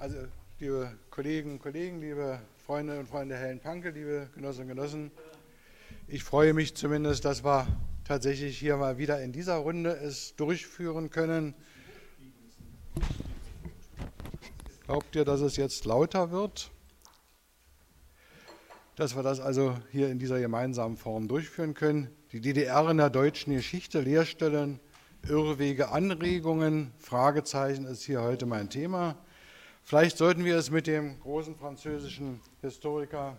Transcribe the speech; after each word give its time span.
Also, 0.00 0.16
liebe 0.60 0.96
Kolleginnen 1.10 1.54
und 1.54 1.58
Kollegen, 1.58 2.00
liebe 2.00 2.38
Freunde 2.64 3.00
und 3.00 3.08
Freunde 3.08 3.36
Helen 3.36 3.58
Panke, 3.58 3.90
liebe 3.90 4.30
Genossinnen 4.32 4.70
und 4.70 4.76
Genossen, 4.76 5.10
ich 6.06 6.22
freue 6.22 6.54
mich 6.54 6.76
zumindest, 6.76 7.24
dass 7.24 7.42
wir 7.42 7.66
tatsächlich 8.04 8.56
hier 8.56 8.76
mal 8.76 8.96
wieder 8.98 9.20
in 9.20 9.32
dieser 9.32 9.56
Runde 9.56 9.90
es 9.90 10.36
durchführen 10.36 11.10
können. 11.10 11.52
Glaubt 14.86 15.16
ihr, 15.16 15.24
dass 15.24 15.40
es 15.40 15.56
jetzt 15.56 15.84
lauter 15.84 16.30
wird? 16.30 16.70
Dass 18.94 19.16
wir 19.16 19.24
das 19.24 19.40
also 19.40 19.76
hier 19.90 20.10
in 20.10 20.20
dieser 20.20 20.38
gemeinsamen 20.38 20.96
Form 20.96 21.26
durchführen 21.26 21.74
können. 21.74 22.08
Die 22.30 22.40
DDR 22.40 22.88
in 22.88 22.98
der 22.98 23.10
deutschen 23.10 23.52
Geschichte, 23.52 24.00
Lehrstellen, 24.00 24.78
Irrwege, 25.28 25.88
Anregungen, 25.88 26.92
Fragezeichen 26.98 27.84
ist 27.84 28.04
hier 28.04 28.22
heute 28.22 28.46
mein 28.46 28.70
Thema. 28.70 29.18
Vielleicht 29.88 30.18
sollten 30.18 30.44
wir 30.44 30.58
es 30.58 30.70
mit 30.70 30.86
dem 30.86 31.18
großen 31.18 31.56
französischen 31.56 32.42
Historiker, 32.60 33.34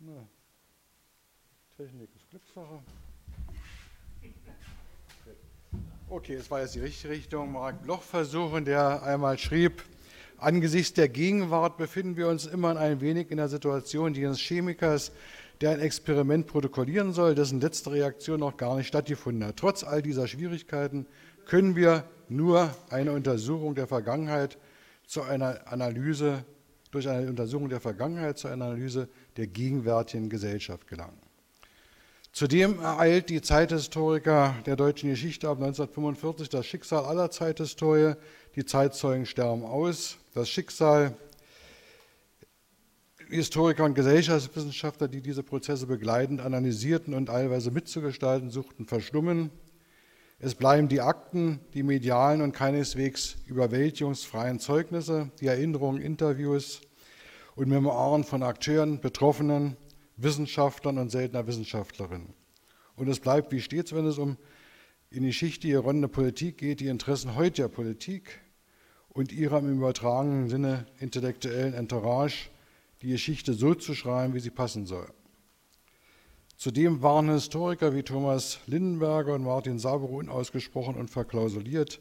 na, 0.00 0.28
Technik 1.78 2.10
ist 2.14 2.28
Glückssache. 2.28 2.78
Okay, 6.10 6.34
es 6.34 6.50
war 6.50 6.60
jetzt 6.60 6.74
die 6.74 6.80
richtige 6.80 7.14
Richtung. 7.14 7.52
Mark 7.52 7.82
Bloch 7.82 8.02
versuchen, 8.02 8.66
der 8.66 9.02
einmal 9.02 9.38
schrieb, 9.38 9.82
angesichts 10.36 10.92
der 10.92 11.08
Gegenwart 11.08 11.78
befinden 11.78 12.18
wir 12.18 12.28
uns 12.28 12.44
immer 12.44 12.76
ein 12.76 13.00
wenig 13.00 13.30
in 13.30 13.38
der 13.38 13.48
Situation 13.48 14.12
jenes 14.12 14.40
Chemikers, 14.40 15.10
der 15.62 15.70
ein 15.70 15.80
Experiment 15.80 16.46
protokollieren 16.46 17.14
soll, 17.14 17.34
dessen 17.34 17.62
letzte 17.62 17.92
Reaktion 17.92 18.40
noch 18.40 18.58
gar 18.58 18.76
nicht 18.76 18.88
stattgefunden 18.88 19.48
hat. 19.48 19.56
Trotz 19.56 19.84
all 19.84 20.02
dieser 20.02 20.28
Schwierigkeiten 20.28 21.06
können 21.48 21.74
wir 21.74 22.04
nur 22.28 22.70
eine 22.90 23.12
Untersuchung 23.12 23.74
der 23.74 23.86
Vergangenheit 23.86 24.58
zu 25.06 25.22
einer 25.22 25.66
Analyse, 25.66 26.44
durch 26.90 27.08
eine 27.08 27.26
Untersuchung 27.26 27.68
der 27.68 27.80
Vergangenheit 27.80 28.38
zu 28.38 28.48
einer 28.48 28.66
Analyse 28.66 29.08
der 29.36 29.46
gegenwärtigen 29.46 30.28
Gesellschaft 30.28 30.86
gelangen. 30.86 31.18
Zudem 32.32 32.78
ereilt 32.80 33.30
die 33.30 33.40
Zeithistoriker 33.40 34.54
der 34.66 34.76
deutschen 34.76 35.08
Geschichte 35.08 35.48
ab 35.48 35.56
1945 35.56 36.50
das 36.50 36.66
Schicksal 36.66 37.04
aller 37.04 37.30
Zeithistorie. 37.30 38.14
Die 38.54 38.64
Zeitzeugen 38.64 39.26
sterben 39.26 39.64
aus. 39.64 40.18
Das 40.34 40.48
Schicksal 40.48 41.16
Historiker 43.30 43.84
und 43.84 43.94
Gesellschaftswissenschaftler, 43.94 45.08
die 45.08 45.20
diese 45.20 45.42
Prozesse 45.42 45.86
begleitend 45.86 46.40
analysierten 46.40 47.14
und 47.14 47.26
teilweise 47.26 47.70
mitzugestalten 47.70 48.50
suchten, 48.50 48.86
verstummen. 48.86 49.50
Es 50.40 50.54
bleiben 50.54 50.86
die 50.86 51.00
Akten, 51.00 51.58
die 51.74 51.82
medialen 51.82 52.42
und 52.42 52.52
keineswegs 52.52 53.38
überwältigungsfreien 53.46 54.60
Zeugnisse, 54.60 55.32
die 55.40 55.48
Erinnerungen, 55.48 56.00
Interviews 56.00 56.80
und 57.56 57.68
Memoiren 57.68 58.22
von 58.22 58.44
Akteuren, 58.44 59.00
Betroffenen, 59.00 59.76
Wissenschaftlern 60.16 60.98
und 60.98 61.10
seltener 61.10 61.48
Wissenschaftlerinnen. 61.48 62.34
Und 62.94 63.08
es 63.08 63.18
bleibt 63.18 63.50
wie 63.50 63.60
stets, 63.60 63.92
wenn 63.92 64.06
es 64.06 64.18
um 64.18 64.36
in 65.10 65.22
die 65.22 65.30
Geschichte 65.30 65.66
geronnene 65.66 66.06
Politik 66.06 66.58
geht, 66.58 66.78
die 66.78 66.86
Interessen 66.86 67.34
heutiger 67.34 67.68
Politik 67.68 68.40
und 69.08 69.32
ihrer 69.32 69.58
im 69.58 69.78
übertragenen 69.78 70.48
Sinne 70.48 70.86
intellektuellen 71.00 71.74
Entourage 71.74 72.50
die 73.02 73.08
Geschichte 73.08 73.54
so 73.54 73.74
zu 73.74 73.94
schreiben, 73.94 74.34
wie 74.34 74.40
sie 74.40 74.50
passen 74.50 74.86
soll. 74.86 75.08
Zudem 76.58 77.02
waren 77.02 77.30
Historiker 77.30 77.94
wie 77.94 78.02
Thomas 78.02 78.58
Lindenberger 78.66 79.34
und 79.34 79.44
Martin 79.44 79.78
Sabero 79.78 80.18
unausgesprochen 80.18 80.96
und 80.96 81.08
verklausuliert. 81.08 82.00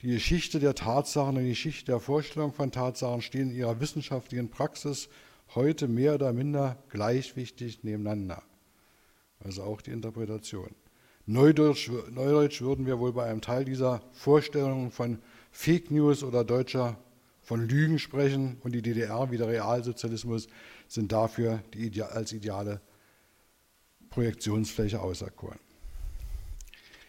Die 0.00 0.08
Geschichte 0.08 0.58
der 0.58 0.74
Tatsachen 0.74 1.36
und 1.36 1.44
die 1.44 1.50
Geschichte 1.50 1.84
der 1.92 2.00
Vorstellung 2.00 2.52
von 2.52 2.72
Tatsachen 2.72 3.22
stehen 3.22 3.50
in 3.50 3.56
ihrer 3.56 3.78
wissenschaftlichen 3.78 4.50
Praxis 4.50 5.08
heute 5.54 5.86
mehr 5.86 6.16
oder 6.16 6.32
minder 6.32 6.82
gleichwichtig 6.88 7.84
nebeneinander. 7.84 8.42
Also 9.38 9.62
auch 9.62 9.80
die 9.80 9.92
Interpretation. 9.92 10.74
Neudeutsch, 11.26 11.88
Neudeutsch 12.10 12.62
würden 12.62 12.84
wir 12.84 12.98
wohl 12.98 13.12
bei 13.12 13.26
einem 13.26 13.42
Teil 13.42 13.64
dieser 13.64 14.02
Vorstellungen 14.10 14.90
von 14.90 15.20
Fake 15.52 15.92
News 15.92 16.24
oder 16.24 16.42
deutscher 16.42 16.98
von 17.42 17.68
Lügen 17.68 18.00
sprechen 18.00 18.56
und 18.64 18.72
die 18.72 18.82
DDR 18.82 19.30
wie 19.30 19.38
der 19.38 19.46
Realsozialismus 19.46 20.48
sind 20.88 21.12
dafür 21.12 21.62
die, 21.74 22.02
als 22.02 22.32
ideale 22.32 22.80
Projektionsfläche 24.12 25.00
auserkoren. 25.00 25.58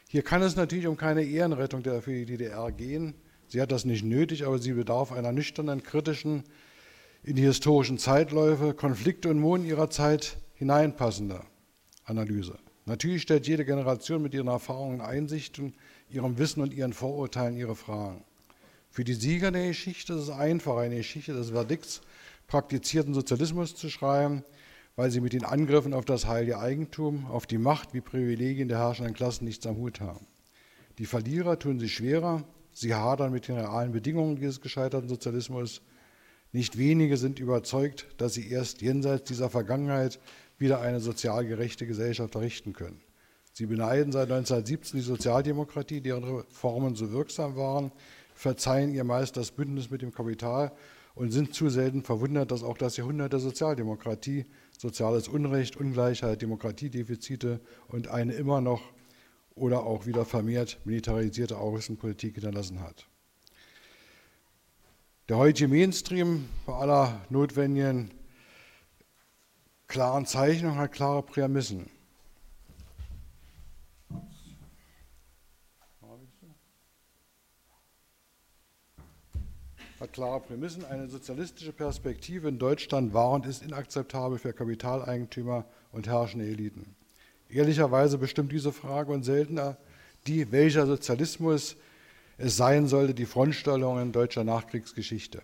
Hier 0.10 0.24
kann 0.24 0.42
es 0.42 0.56
natürlich 0.56 0.88
um 0.88 0.98
keine 0.98 1.24
Ehrenrettung 1.24 1.84
für 1.84 2.12
die 2.14 2.26
DDR 2.26 2.72
gehen. 2.72 3.14
Sie 3.48 3.62
hat 3.62 3.72
das 3.72 3.86
nicht 3.86 4.04
nötig, 4.04 4.46
aber 4.46 4.58
sie 4.58 4.74
bedarf 4.74 5.12
einer 5.12 5.32
nüchternen, 5.32 5.84
kritischen, 5.84 6.44
in 7.24 7.36
die 7.36 7.44
historischen 7.44 7.98
Zeitläufe, 7.98 8.74
Konflikte 8.74 9.30
und 9.30 9.40
Moden 9.40 9.66
ihrer 9.66 9.90
Zeit 9.90 10.38
hineinpassender 10.56 11.46
Analyse. 12.06 12.58
Natürlich 12.86 13.22
stellt 13.22 13.48
jede 13.48 13.64
Generation 13.64 14.22
mit 14.22 14.34
ihren 14.34 14.48
Erfahrungen, 14.48 15.00
Einsichten, 15.00 15.74
ihrem 16.10 16.38
Wissen 16.38 16.62
und 16.62 16.74
ihren 16.74 16.94
Vorurteilen 16.94 17.56
ihre 17.56 17.76
Fragen. 17.76 18.24
Für 18.90 19.04
die 19.04 19.14
Sieger 19.14 19.52
der 19.52 19.68
Geschichte 19.70 20.14
ist 20.14 20.24
es 20.24 20.30
einfach, 20.30 20.78
eine 20.78 20.98
Geschichte 20.98 21.34
des 21.34 21.52
Verdikts 21.52 22.02
praktizierten 22.48 23.14
Sozialismus 23.14 23.76
zu 23.76 23.90
schreiben, 23.90 24.44
weil 24.96 25.10
sie 25.10 25.22
mit 25.22 25.34
den 25.34 25.46
Angriffen 25.46 25.94
auf 25.94 26.06
das 26.06 26.28
heilige 26.28 26.60
Eigentum, 26.60 27.26
auf 27.26 27.48
die 27.48 27.58
Macht 27.58 27.94
wie 27.94 28.02
Privilegien 28.02 28.68
der 28.68 28.80
herrschenden 28.80 29.14
Klassen 29.14 29.46
nichts 29.46 29.66
am 29.66 29.78
Hut 29.78 30.02
haben. 30.02 30.28
Die 31.00 31.06
Verlierer 31.06 31.58
tun 31.58 31.80
sich 31.80 31.94
schwerer, 31.94 32.44
sie 32.72 32.94
hadern 32.94 33.32
mit 33.32 33.48
den 33.48 33.56
realen 33.56 33.92
Bedingungen 33.92 34.36
dieses 34.36 34.62
gescheiterten 34.62 35.10
Sozialismus. 35.10 35.82
Nicht 36.52 36.78
wenige 36.78 37.18
sind 37.18 37.40
überzeugt, 37.40 38.08
dass 38.18 38.36
sie 38.36 38.48
erst 38.50 38.82
jenseits 38.82 39.24
dieser 39.24 39.50
Vergangenheit 39.50 40.20
wieder 40.60 40.82
eine 40.82 41.00
sozial 41.00 41.46
gerechte 41.46 41.88
Gesellschaft 41.88 42.36
errichten 42.36 42.74
können. 42.74 43.02
Sie 43.54 43.66
beneiden 43.66 44.12
seit 44.12 44.32
1917 44.32 45.00
die 45.00 45.06
Sozialdemokratie, 45.06 46.02
deren 46.02 46.24
Reformen 46.24 46.96
so 46.96 47.12
wirksam 47.12 47.56
waren, 47.56 47.92
verzeihen 48.36 48.94
ihr 48.94 49.04
meist 49.04 49.38
das 49.38 49.52
Bündnis 49.52 49.90
mit 49.90 50.02
dem 50.02 50.12
Kapital 50.12 50.72
und 51.16 51.32
sind 51.32 51.54
zu 51.54 51.70
selten 51.70 52.04
verwundert, 52.04 52.52
dass 52.52 52.64
auch 52.64 52.78
das 52.78 52.98
Jahrhundert 52.98 53.34
der 53.34 53.40
Sozialdemokratie 53.40 54.46
soziales 54.78 55.28
Unrecht, 55.28 55.78
Ungleichheit, 55.78 56.42
Demokratiedefizite 56.42 57.62
und 57.88 58.08
eine 58.08 58.34
immer 58.34 58.62
noch 58.62 58.82
oder 59.56 59.84
auch 59.84 60.06
wieder 60.06 60.26
vermehrt 60.26 60.80
militarisierte 60.86 61.58
Außenpolitik 61.58 62.36
hinterlassen 62.36 62.82
hat. 62.82 63.08
Der 65.30 65.38
heutige 65.38 65.70
Mainstream 65.70 66.50
bei 66.66 66.74
aller 66.74 67.22
notwendigen 67.30 68.12
klaren 69.88 70.26
Zeichnung 70.26 70.76
hat 70.76 70.92
klare 70.92 71.24
Prämissen. 71.24 71.90
Hat 80.04 80.14
klare 80.14 80.42
Prämissen. 80.42 80.84
Eine 80.84 81.08
sozialistische 81.08 81.72
Perspektive 81.72 82.50
in 82.50 82.60
Deutschland 82.60 83.14
war 83.14 83.32
und 83.32 83.46
ist 83.46 83.64
inakzeptabel 83.64 84.38
für 84.38 84.52
Kapitaleigentümer 84.52 85.66
und 85.94 86.08
herrschende 86.08 86.46
Eliten. 86.46 86.94
Ehrlicherweise 87.50 88.18
bestimmt 88.18 88.52
diese 88.52 88.74
Frage 88.74 89.14
und 89.14 89.24
seltener 89.24 89.78
die, 90.28 90.52
welcher 90.52 90.86
Sozialismus 90.86 91.78
es 92.38 92.58
sein 92.58 92.88
sollte, 92.88 93.14
die 93.14 93.26
Frontstellungen 93.26 94.12
deutscher 94.12 94.44
Nachkriegsgeschichte. 94.44 95.42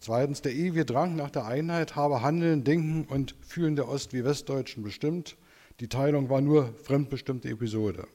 Zweitens, 0.00 0.42
der 0.42 0.52
ewige 0.52 0.84
Drang 0.84 1.14
nach 1.14 1.30
der 1.30 1.46
Einheit 1.46 1.94
habe 1.94 2.22
Handeln, 2.22 2.64
Denken 2.64 3.06
und 3.08 3.36
Fühlen 3.40 3.76
der 3.76 3.88
Ost- 3.88 4.12
wie 4.12 4.24
Westdeutschen 4.24 4.82
bestimmt. 4.82 5.36
Die 5.78 5.88
Teilung 5.88 6.28
war 6.28 6.40
nur 6.40 6.74
fremdbestimmte 6.82 7.48
Episode. 7.48 8.06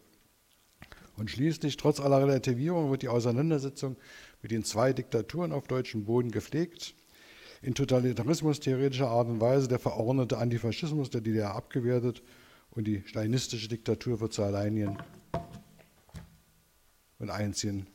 Und 1.18 1.32
schließlich, 1.32 1.78
trotz 1.78 2.00
aller 2.00 2.20
Relativierung, 2.20 2.92
wird 2.92 3.02
die 3.02 3.08
Auseinandersetzung 3.08 3.96
mit 4.42 4.52
den 4.52 4.64
zwei 4.64 4.94
Diktaturen 4.94 5.52
auf 5.52 5.68
deutschem 5.68 6.06
Boden 6.06 6.32
gepflegt, 6.32 6.94
in 7.62 7.74
totalitarismus-theoretischer 7.74 9.10
Art 9.10 9.28
und 9.28 9.40
Weise 9.40 9.68
der 9.68 9.80
verordnete 9.80 10.38
Antifaschismus 10.38 11.10
der 11.10 11.22
DDR 11.22 11.56
abgewertet 11.56 12.22
und 12.72 12.86
die 12.86 13.02
stalinistische 13.06 13.70
Diktatur 13.70 14.20
wird 14.20 14.34
zur 14.34 14.46
alleinigen 14.46 14.98
und 17.20 17.30
einzigen 17.30 17.88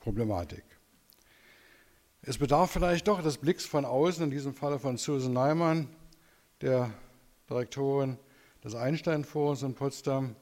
Problematik. 0.00 0.64
Es 2.22 2.38
bedarf 2.38 2.72
vielleicht 2.72 3.06
doch 3.06 3.22
des 3.22 3.38
Blicks 3.38 3.64
von 3.64 3.84
außen, 3.84 4.24
in 4.24 4.30
diesem 4.30 4.52
Falle 4.52 4.80
von 4.80 4.96
Susan 4.96 5.32
Neumann, 5.32 5.88
der 6.60 6.90
Direktorin 7.48 8.18
des 8.64 8.74
Einstein-Forums 8.74 9.62
in 9.62 9.74
Potsdam, 9.74 10.34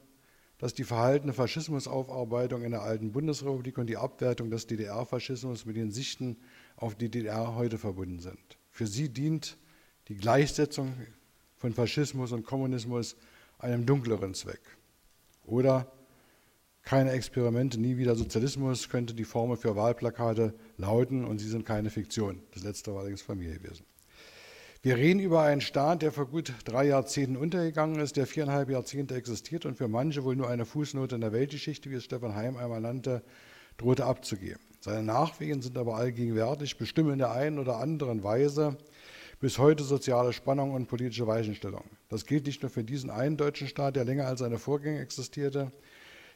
dass 0.58 0.74
die 0.74 0.84
verhaltene 0.84 1.32
Faschismusaufarbeitung 1.32 2.62
in 2.62 2.70
der 2.70 2.82
alten 2.82 3.12
Bundesrepublik 3.12 3.78
und 3.78 3.88
die 3.88 3.96
Abwertung 3.96 4.50
des 4.50 4.66
DDR-Faschismus 4.66 5.66
mit 5.66 5.76
den 5.76 5.90
Sichten 5.90 6.36
auf 6.76 6.94
die 6.94 7.10
DDR 7.10 7.54
heute 7.54 7.78
verbunden 7.78 8.20
sind. 8.20 8.58
Für 8.70 8.86
sie 8.86 9.08
dient 9.08 9.56
die 10.08 10.16
Gleichsetzung 10.16 10.94
von 11.56 11.72
Faschismus 11.72 12.32
und 12.32 12.44
Kommunismus 12.44 13.16
einem 13.58 13.86
dunkleren 13.86 14.34
Zweck. 14.34 14.60
Oder 15.44 15.90
keine 16.82 17.12
Experimente, 17.12 17.80
nie 17.80 17.96
wieder 17.96 18.14
Sozialismus 18.14 18.88
könnte 18.90 19.14
die 19.14 19.24
Formel 19.24 19.56
für 19.56 19.74
Wahlplakate 19.74 20.54
lauten 20.76 21.24
und 21.24 21.38
sie 21.38 21.48
sind 21.48 21.64
keine 21.64 21.90
Fiktion. 21.90 22.42
Das 22.52 22.62
letzte 22.62 22.92
war 22.92 23.00
allerdings 23.00 23.26
mir 23.26 23.58
gewesen. 23.58 23.86
Wir 24.84 24.96
reden 24.98 25.18
über 25.18 25.40
einen 25.40 25.62
Staat, 25.62 26.02
der 26.02 26.12
vor 26.12 26.26
gut 26.26 26.52
drei 26.66 26.84
Jahrzehnten 26.84 27.38
untergegangen 27.38 27.98
ist, 28.00 28.18
der 28.18 28.26
viereinhalb 28.26 28.68
Jahrzehnte 28.68 29.14
existiert 29.14 29.64
und 29.64 29.78
für 29.78 29.88
manche 29.88 30.24
wohl 30.24 30.36
nur 30.36 30.50
eine 30.50 30.66
Fußnote 30.66 31.14
in 31.14 31.22
der 31.22 31.32
Weltgeschichte, 31.32 31.90
wie 31.90 31.94
es 31.94 32.04
Stefan 32.04 32.34
Heim 32.34 32.58
einmal 32.58 32.82
nannte, 32.82 33.22
drohte 33.78 34.04
abzugeben. 34.04 34.60
Seine 34.80 35.02
Nachwehen 35.02 35.62
sind 35.62 35.78
aber 35.78 35.96
allgegenwärtig, 35.96 36.76
bestimmen 36.76 37.14
in 37.14 37.18
der 37.18 37.32
einen 37.32 37.58
oder 37.58 37.78
anderen 37.78 38.22
Weise 38.24 38.76
bis 39.40 39.56
heute 39.56 39.84
soziale 39.84 40.34
Spannung 40.34 40.72
und 40.72 40.86
politische 40.86 41.26
Weichenstellung. 41.26 41.84
Das 42.10 42.26
gilt 42.26 42.44
nicht 42.44 42.60
nur 42.60 42.70
für 42.70 42.84
diesen 42.84 43.08
einen 43.08 43.38
deutschen 43.38 43.68
Staat, 43.68 43.96
der 43.96 44.04
länger 44.04 44.26
als 44.26 44.40
seine 44.40 44.58
Vorgänger 44.58 45.00
existierte, 45.00 45.72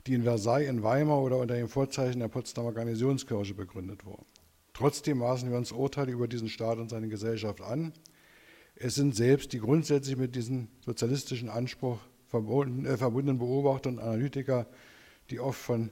die 0.06 0.14
in 0.14 0.22
Versailles, 0.22 0.70
in 0.70 0.82
Weimar 0.82 1.20
oder 1.20 1.36
unter 1.36 1.54
dem 1.54 1.68
Vorzeichen 1.68 2.20
der 2.20 2.28
Potsdamer 2.28 2.72
Garnisonskirche 2.72 3.52
begründet 3.52 4.06
wurden. 4.06 4.24
Trotzdem 4.72 5.18
maßen 5.18 5.50
wir 5.50 5.58
uns 5.58 5.70
Urteile 5.70 6.12
über 6.12 6.28
diesen 6.28 6.48
Staat 6.48 6.78
und 6.78 6.88
seine 6.88 7.08
Gesellschaft 7.08 7.60
an. 7.60 7.92
Es 8.80 8.94
sind 8.94 9.16
selbst 9.16 9.52
die 9.52 9.58
grundsätzlich 9.58 10.16
mit 10.16 10.36
diesem 10.36 10.68
sozialistischen 10.84 11.48
Anspruch 11.48 11.98
äh, 12.32 12.96
verbundenen 12.96 13.38
Beobachter 13.38 13.88
und 13.88 13.98
Analytiker, 13.98 14.66
die 15.30 15.40
oft 15.40 15.60
von 15.60 15.90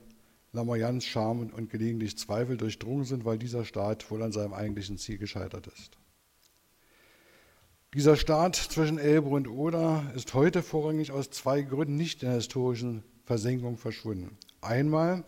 Lamoyans 0.53 1.15
und, 1.17 1.53
und 1.53 1.69
gelegentlich 1.69 2.17
Zweifel 2.17 2.56
durchdrungen 2.56 3.05
sind, 3.05 3.25
weil 3.25 3.38
dieser 3.38 3.65
Staat 3.65 4.09
wohl 4.11 4.23
an 4.23 4.31
seinem 4.33 4.53
eigentlichen 4.53 4.99
Ziel 4.99 5.19
gescheitert 5.19 5.67
ist. 5.67 5.99
Dieser 7.93 8.17
Staat 8.17 8.55
zwischen 8.55 8.99
Elbe 8.99 9.31
und 9.31 9.49
Oder 9.49 10.12
ist 10.15 10.33
heute 10.35 10.62
vorrangig 10.62 11.11
aus 11.11 11.31
zwei 11.31 11.62
Gründen 11.62 11.97
nicht 11.97 12.23
in 12.23 12.29
der 12.29 12.37
historischen 12.37 13.03
Versenkung 13.25 13.79
verschwunden. 13.79 14.37
Einmal 14.61 15.25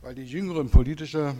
weil 0.00 0.14
die 0.14 0.24
jüngeren 0.24 0.68
politische 0.68 1.34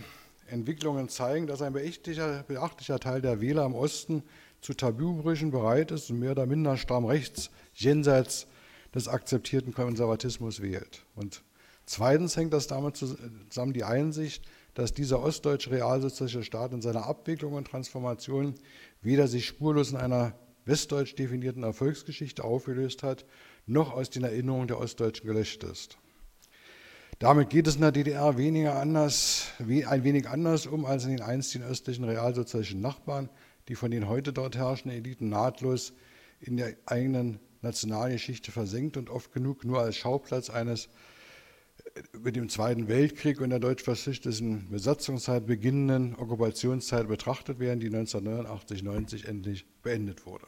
Entwicklungen 0.55 1.09
zeigen, 1.09 1.47
dass 1.47 1.61
ein 1.61 1.73
beachtlicher, 1.73 2.45
beachtlicher 2.45 3.01
Teil 3.01 3.21
der 3.21 3.41
Wähler 3.41 3.67
im 3.67 3.75
Osten 3.75 4.23
zu 4.61 4.73
Tabubrüchen 4.73 5.51
bereit 5.51 5.91
ist 5.91 6.11
und 6.11 6.21
mehr 6.21 6.31
oder 6.31 6.47
minder 6.47 6.77
stramm 6.77 7.05
rechts 7.05 7.51
jenseits 7.75 8.47
des 8.95 9.09
akzeptierten 9.09 9.75
Konservatismus 9.75 10.63
wählt. 10.63 11.05
Und 11.17 11.43
zweitens 11.85 12.37
hängt 12.37 12.53
das 12.53 12.69
damit 12.69 12.97
zusammen 12.97 13.73
die 13.73 13.85
Einsicht, 13.85 14.45
dass 14.75 14.93
dieser 14.93 15.21
ostdeutsche 15.21 15.71
realsozialistische 15.71 16.45
Staat 16.45 16.73
in 16.73 16.83
seiner 16.83 17.07
Abwicklung 17.07 17.55
und 17.55 17.67
Transformation 17.67 18.55
weder 19.03 19.29
sich 19.29 19.47
spurlos 19.47 19.91
in 19.91 19.97
einer 19.97 20.35
westdeutsch 20.65 21.15
definierten 21.17 21.63
Erfolgsgeschichte 21.63 22.43
aufgelöst 22.43 23.03
hat, 23.03 23.25
noch 23.67 23.93
aus 23.93 24.11
den 24.11 24.25
Erinnerungen 24.25 24.69
der 24.69 24.79
Ostdeutschen 24.79 25.27
gelöscht 25.27 25.63
ist. 25.65 25.99
Damit 27.21 27.51
geht 27.51 27.67
es 27.69 27.77
in 27.77 27.83
der 27.83 27.93
DDR 27.93 28.37
weniger 28.37 28.77
anders, 28.77 29.47
ein 29.59 30.05
wenig 30.05 30.29
anders 30.29 30.67
um 30.67 30.85
als 30.85 31.05
in 31.05 31.11
den 31.11 31.21
einstigen 31.21 31.67
östlichen 31.67 32.05
realsozialistischen 32.05 32.81
Nachbarn, 32.81 33.29
die 33.69 33.77
von 33.77 33.91
den 33.91 34.09
heute 34.09 34.33
dort 34.33 34.57
herrschenden 34.57 34.99
Eliten 34.99 35.29
nahtlos 35.29 35.93
in 36.41 36.57
der 36.57 36.75
eigenen 36.87 37.39
Nationalgeschichte 37.63 38.51
versenkt 38.51 38.97
und 38.97 39.11
oft 39.11 39.33
genug 39.33 39.65
nur 39.65 39.81
als 39.81 39.97
Schauplatz 39.97 40.51
eines 40.51 40.89
äh, 41.95 42.03
mit 42.19 42.37
dem 42.37 42.49
Zweiten 42.49 42.89
Weltkrieg 42.89 43.41
und 43.41 43.51
der 43.51 43.61
deutsch-faschistischen 43.61 44.69
Besatzungszeit 44.71 45.47
beginnenden 45.47 46.17
Okkupationszeit 46.17 47.07
betrachtet 47.09 47.61
werden, 47.61 47.81
die 47.81 47.91
1989-90 47.91 49.27
endlich 49.27 49.67
beendet 49.83 50.27
wurde. 50.27 50.47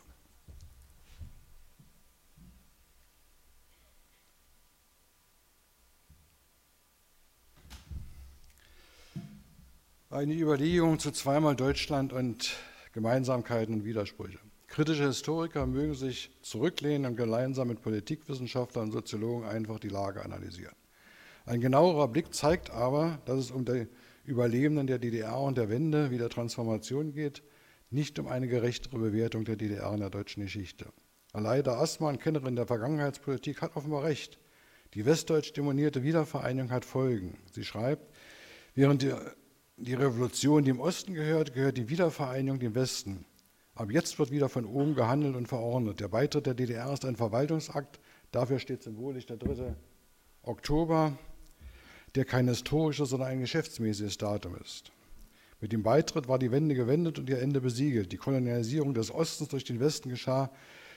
Eine 10.17 10.33
Überlegung 10.33 10.99
zu 10.99 11.11
zweimal 11.11 11.57
Deutschland 11.57 12.15
und 12.15 12.57
Gemeinsamkeiten 12.95 13.75
und 13.75 13.85
Widersprüche. 13.85 14.39
Kritische 14.67 15.05
Historiker 15.05 15.67
mögen 15.67 15.93
sich 15.93 16.31
zurücklehnen 16.41 17.11
und 17.11 17.17
gemeinsam 17.17 17.69
mit 17.69 17.83
Politikwissenschaftlern 17.83 18.87
und 18.87 18.93
Soziologen 18.93 19.47
einfach 19.47 19.79
die 19.79 19.91
Lage 19.91 20.25
analysieren. 20.25 20.75
Ein 21.45 21.61
genauerer 21.61 22.09
Blick 22.09 22.33
zeigt 22.33 22.71
aber, 22.71 23.19
dass 23.27 23.41
es 23.41 23.51
um 23.51 23.67
die 23.67 23.89
Überlebenden 24.25 24.87
der 24.87 24.99
DDR 24.99 25.39
und 25.39 25.59
der 25.59 25.69
Wende 25.69 26.11
wie 26.11 26.17
der 26.17 26.31
Transformation 26.31 27.13
geht, 27.13 27.43
nicht 27.91 28.19
um 28.19 28.27
eine 28.27 28.49
gerechtere 28.49 28.99
Bewertung 28.99 29.45
der 29.45 29.57
DDR 29.57 29.93
in 29.93 30.01
der 30.01 30.09
deutschen 30.09 30.43
Geschichte. 30.43 30.87
Aleida 31.35 31.79
Assmann, 31.79 32.19
Kennerin 32.19 32.57
der 32.57 32.67
Vergangenheitspolitik, 32.67 33.61
hat 33.61 33.77
offenbar 33.77 34.05
recht. 34.05 34.39
Die 34.95 35.05
westdeutsch 35.05 35.53
demonierte 35.55 36.03
Wiedervereinigung 36.03 36.71
hat 36.71 36.87
Folgen. 36.87 37.37
Sie 37.53 37.65
schreibt, 37.65 38.11
während 38.75 39.03
die 39.03 39.13
die 39.77 39.95
Revolution, 39.95 40.65
die 40.65 40.71
im 40.71 40.81
Osten 40.81 41.15
gehört, 41.15 41.55
gehört 41.55 41.77
die 41.77 41.89
Wiedervereinigung 41.89 42.59
dem 42.59 42.75
Westen. 42.75 43.27
Ab 43.75 43.91
jetzt 43.91 44.19
wird 44.19 44.31
wieder 44.31 44.49
von 44.49 44.65
oben 44.65 44.95
gehandelt 44.95 45.37
und 45.37 45.49
verordnet. 45.49 46.01
Der 46.01 46.09
Beitritt 46.09 46.47
der 46.47 46.55
DDR 46.55 46.93
ist 46.93 47.05
ein 47.05 47.17
Verwaltungsakt. 47.17 48.01
Dafür 48.33 48.59
steht 48.59 48.83
symbolisch 48.83 49.27
der 49.27 49.37
3. 49.37 49.75
Oktober, 50.43 51.19
der 52.15 52.25
kein 52.25 52.49
historisches, 52.49 53.11
sondern 53.11 53.29
ein 53.29 53.41
geschäftsmäßiges 53.41 54.17
Datum 54.17 54.57
ist. 54.57 54.93
Mit 55.61 55.73
dem 55.73 55.83
Beitritt 55.83 56.27
war 56.27 56.39
die 56.39 56.51
Wende 56.51 56.75
gewendet 56.75 57.19
und 57.19 57.29
ihr 57.29 57.41
Ende 57.41 57.61
besiegelt. 57.61 58.13
Die 58.13 58.17
Kolonialisierung 58.17 58.95
des 58.95 59.11
Ostens 59.11 59.51
durch 59.51 59.65
den 59.65 59.81
Westen 59.81 60.09
geschah 60.09 60.51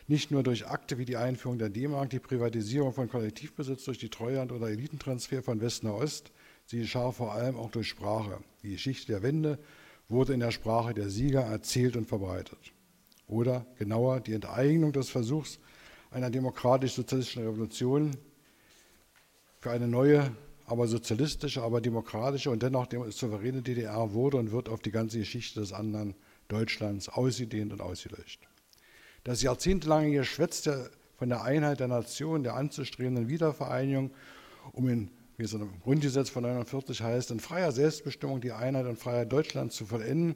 nicht 0.08 0.32
nur 0.32 0.42
durch 0.42 0.68
Akte 0.68 0.98
wie 0.98 1.06
die 1.06 1.18
Einführung 1.18 1.60
der 1.60 1.70
D-Mark, 1.70 2.10
die 2.10 2.20
Privatisierung 2.20 2.94
von 2.94 3.10
Kollektivbesitz 3.10 3.84
durch 3.86 4.00
die 4.00 4.10
Treuhand 4.10 4.52
oder 4.52 4.70
Elitentransfer 4.70 5.44
von 5.44 5.62
Westen 5.62 5.88
nach 5.88 5.96
Ost, 5.96 6.32
Sie 6.69 6.81
geschah 6.81 7.12
vor 7.12 7.33
allem 7.33 7.56
auch 7.56 7.71
durch 7.71 7.88
Sprache. 7.88 8.44
Die 8.62 8.69
Geschichte 8.69 9.12
der 9.12 9.24
Wende 9.24 9.57
wurde 10.07 10.33
in 10.33 10.39
der 10.39 10.51
Sprache 10.51 10.94
der 10.94 11.10
Sieger 11.10 11.42
erzählt 11.42 11.98
und 11.98 12.06
verbreitet. 12.06 12.60
Oder 13.25 13.66
genauer, 13.80 14.19
die 14.19 14.33
Enteignung 14.33 14.94
des 14.94 15.10
Versuchs 15.10 15.57
einer 16.12 16.30
demokratisch-sozialistischen 16.30 17.42
Revolution 17.42 18.16
für 19.57 19.71
eine 19.71 19.88
neue, 19.88 20.31
aber 20.68 20.88
sozialistische, 20.88 21.63
aber 21.63 21.81
demokratische 21.81 22.51
und 22.51 22.62
dennoch 22.62 22.86
souveräne 23.10 23.63
DDR 23.63 24.13
wurde 24.13 24.38
und 24.38 24.51
wird 24.51 24.69
auf 24.69 24.81
die 24.81 24.92
ganze 24.92 25.18
Geschichte 25.18 25.62
des 25.62 25.74
anderen 25.74 26.13
Deutschlands 26.50 27.10
ausgedehnt 27.10 27.74
und 27.74 27.81
ausgelöscht. 27.81 28.48
Das 29.24 29.42
jahrzehntelange 29.42 30.12
Geschwätz 30.12 30.69
von 31.18 31.30
der 31.30 31.42
Einheit 31.42 31.80
der 31.80 31.88
Nation, 31.88 32.44
der 32.44 32.54
anzustrebenden 32.54 33.27
Wiedervereinigung, 33.27 34.12
um 34.72 34.88
in 34.88 35.10
wie 35.39 35.45
es 35.45 35.53
im 35.53 35.80
Grundgesetz 35.80 36.29
von 36.29 36.43
1949 36.43 37.01
heißt, 37.01 37.31
in 37.31 37.39
freier 37.39 37.72
Selbstbestimmung 37.72 38.41
die 38.41 38.51
Einheit 38.51 38.86
und 38.86 39.00
Freiheit 39.00 39.31
Deutschlands 39.31 39.74
zu 39.74 39.86
vollenden, 39.86 40.36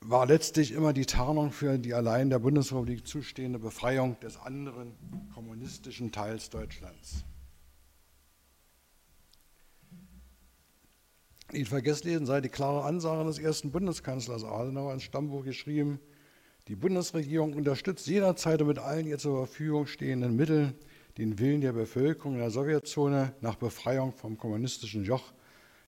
war 0.00 0.24
letztlich 0.24 0.72
immer 0.72 0.94
die 0.94 1.04
Tarnung 1.04 1.52
für 1.52 1.76
die 1.76 1.92
allein 1.92 2.30
der 2.30 2.38
Bundesrepublik 2.38 3.06
zustehende 3.06 3.58
Befreiung 3.58 4.18
des 4.20 4.38
anderen 4.38 4.94
kommunistischen 5.34 6.10
Teils 6.10 6.48
Deutschlands. 6.48 7.24
In 11.52 11.66
Vergesslesen 11.66 12.24
sei 12.24 12.40
die 12.40 12.48
klare 12.48 12.84
Ansage 12.84 13.24
des 13.26 13.38
ersten 13.38 13.70
Bundeskanzlers 13.72 14.42
Adenauer 14.42 14.94
ins 14.94 15.02
Stammbuch 15.02 15.44
geschrieben, 15.44 16.00
die 16.68 16.76
Bundesregierung 16.76 17.52
unterstützt 17.52 18.06
jederzeit 18.06 18.62
und 18.62 18.68
mit 18.68 18.78
allen 18.78 19.06
ihr 19.06 19.18
zur 19.18 19.46
Verfügung 19.46 19.86
stehenden 19.86 20.34
Mitteln 20.34 20.74
den 21.18 21.38
Willen 21.40 21.60
der 21.60 21.72
Bevölkerung 21.72 22.34
in 22.34 22.38
der 22.38 22.50
Sowjetzone 22.50 23.34
nach 23.40 23.56
Befreiung 23.56 24.12
vom 24.12 24.38
kommunistischen 24.38 25.04
Joch 25.04 25.32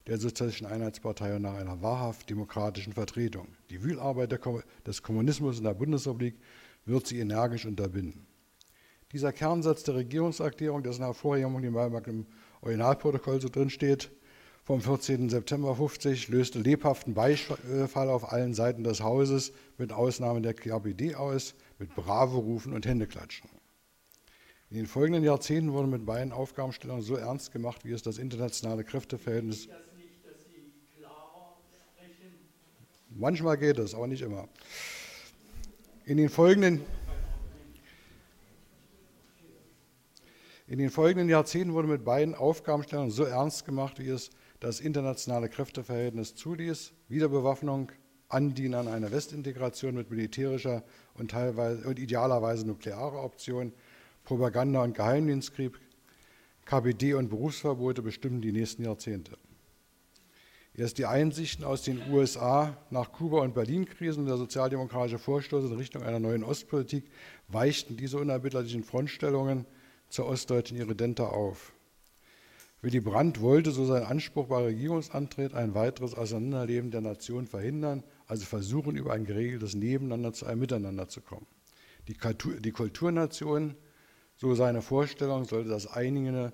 der 0.09 0.19
Sozialistischen 0.19 0.67
Einheitspartei 0.67 1.37
und 1.37 1.43
nach 1.43 1.55
einer 1.55 1.81
wahrhaft 1.83 2.29
demokratischen 2.29 2.93
Vertretung. 2.93 3.47
Die 3.71 3.83
Wühlarbeit 3.83 4.37
des 4.87 5.03
Kommunismus 5.03 5.59
in 5.59 5.65
der 5.65 5.75
Bundesrepublik 5.75 6.35
wird 6.85 7.07
sie 7.07 7.21
energisch 7.21 7.65
unterbinden. 7.65 8.27
Dieser 9.13 9.33
Kernsatz 9.33 9.85
der 9.85 9.97
Regierungserklärung, 9.97 10.83
dessen 10.83 11.05
Hervorhebung 11.05 11.63
im 11.63 12.27
Originalprotokoll 12.63 13.41
so 13.41 13.49
drin 13.49 13.71
steht, 13.71 14.11
vom 14.65 14.81
14. 14.81 15.29
September 15.31 15.77
50 15.77 16.29
löste 16.29 16.59
lebhaften 16.59 17.15
Beifall 17.15 18.09
auf 18.09 18.33
allen 18.33 18.55
Seiten 18.55 18.83
des 18.83 19.01
Hauses, 19.01 19.53
mit 19.79 19.93
Ausnahme 19.93 20.41
der 20.43 20.55
KPD 20.55 21.15
aus, 21.15 21.55
mit 21.79 21.95
Bravo-Rufen 21.95 22.73
und 22.73 22.87
Händeklatschen. 22.87 23.49
In 24.71 24.77
den 24.77 24.87
folgenden 24.87 25.25
Jahrzehnten 25.25 25.73
wurde 25.73 25.89
mit 25.89 26.07
beiden 26.07 26.31
Aufgabenstellungen 26.31 27.03
so 27.03 27.17
ernst 27.17 27.51
gemacht, 27.51 27.85
wie 27.85 27.91
es 27.91 28.03
das 28.03 28.19
internationale 28.19 28.85
Kräfteverhältnis. 28.85 29.67
Das 29.67 29.77
nicht, 29.97 30.25
dass 30.25 30.45
Sie 30.45 30.73
klarer 30.97 31.57
sprechen? 31.97 32.39
Manchmal 33.09 33.59
geht 33.59 33.81
es, 33.81 33.97
aber 33.97 34.07
nicht 34.07 34.23
immer. 34.23 34.49
In 36.05 36.19
den 36.19 36.29
folgenden 36.29 36.83
In 40.69 40.79
den 40.79 40.91
folgenden 40.91 41.29
Jahrzehnten 41.29 41.75
wurde 41.75 41.89
mit 41.89 42.05
beiden 42.05 42.37
Aufgabenstellungen 42.37 43.11
so 43.11 43.25
ernst 43.25 43.65
gemacht, 43.65 43.99
wie 43.99 44.09
es 44.09 44.31
das 44.61 44.79
internationale 44.79 45.49
Kräfteverhältnis 45.49 46.37
zuließ. 46.37 46.93
Wiederbewaffnung 47.09 47.91
Andienen 48.29 48.75
an 48.75 48.87
einer 48.87 49.11
Westintegration 49.11 49.97
mit 49.97 50.11
militärischer 50.11 50.85
und 51.15 51.33
teilweise 51.33 51.89
und 51.89 51.99
idealerweise 51.99 52.65
nuklearer 52.65 53.25
Option, 53.25 53.73
Propaganda 54.25 54.83
und 54.83 54.95
Geheimdienstkrieg, 54.95 55.73
KPD 56.65 57.15
und 57.15 57.29
Berufsverbote 57.29 58.03
bestimmen 58.03 58.41
die 58.41 58.53
nächsten 58.53 58.85
Jahrzehnte. 58.85 59.37
Erst 60.75 60.99
die 60.99 61.07
Einsichten 61.07 61.65
aus 61.65 61.83
den 61.83 62.01
USA 62.11 62.77
nach 62.91 63.13
Kuba- 63.13 63.43
und 63.43 63.55
Berlin-Krisen 63.55 64.21
und 64.21 64.29
der 64.29 64.37
sozialdemokratische 64.37 65.19
Vorstoß 65.19 65.65
in 65.65 65.77
Richtung 65.77 66.03
einer 66.03 66.21
neuen 66.21 66.45
Ostpolitik 66.45 67.05
weichten 67.49 67.97
diese 67.97 68.19
unerbittlichen 68.19 68.85
Frontstellungen 68.85 69.67
zur 70.09 70.27
ostdeutschen 70.27 70.79
Irredenta 70.79 71.25
auf. 71.27 71.73
Willy 72.83 73.01
Brandt 73.01 73.41
wollte, 73.43 73.73
so 73.73 73.85
sein 73.85 74.05
Anspruch 74.05 74.47
bei 74.47 74.63
Regierungsantritt, 74.63 75.53
ein 75.55 75.75
weiteres 75.75 76.15
Auseinanderleben 76.15 76.91
der 76.91 77.03
Nation 77.03 77.47
verhindern, 77.47 78.03
also 78.27 78.47
versuchen, 78.47 78.97
über 78.97 79.13
ein 79.13 79.27
geregeltes 79.27 79.75
Nebeneinander 79.75 80.33
zu 80.33 80.47
einem 80.47 80.61
Miteinander 80.61 81.09
zu 81.09 81.21
kommen. 81.21 81.47
Die, 82.09 82.15
Kultur, 82.15 82.55
die 82.55 82.73
Kulturnation, 82.73 83.75
so 84.41 84.55
seine 84.55 84.81
Vorstellung, 84.81 85.45
sollte 85.45 85.69
das 85.69 85.87
einige 85.87 86.53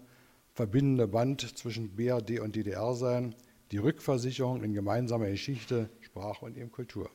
verbindende 0.55 1.07
Band 1.07 1.57
zwischen 1.57 1.95
BRD 1.95 2.40
und 2.40 2.57
DDR 2.57 2.95
sein, 2.95 3.37
die 3.71 3.78
Rückversicherung 3.78 4.64
in 4.64 4.75
gemeinsamer 4.75 5.28
Geschichte, 5.31 5.88
Sprache 6.00 6.45
und 6.45 6.57
eben 6.57 6.73
Kultur. 6.73 7.09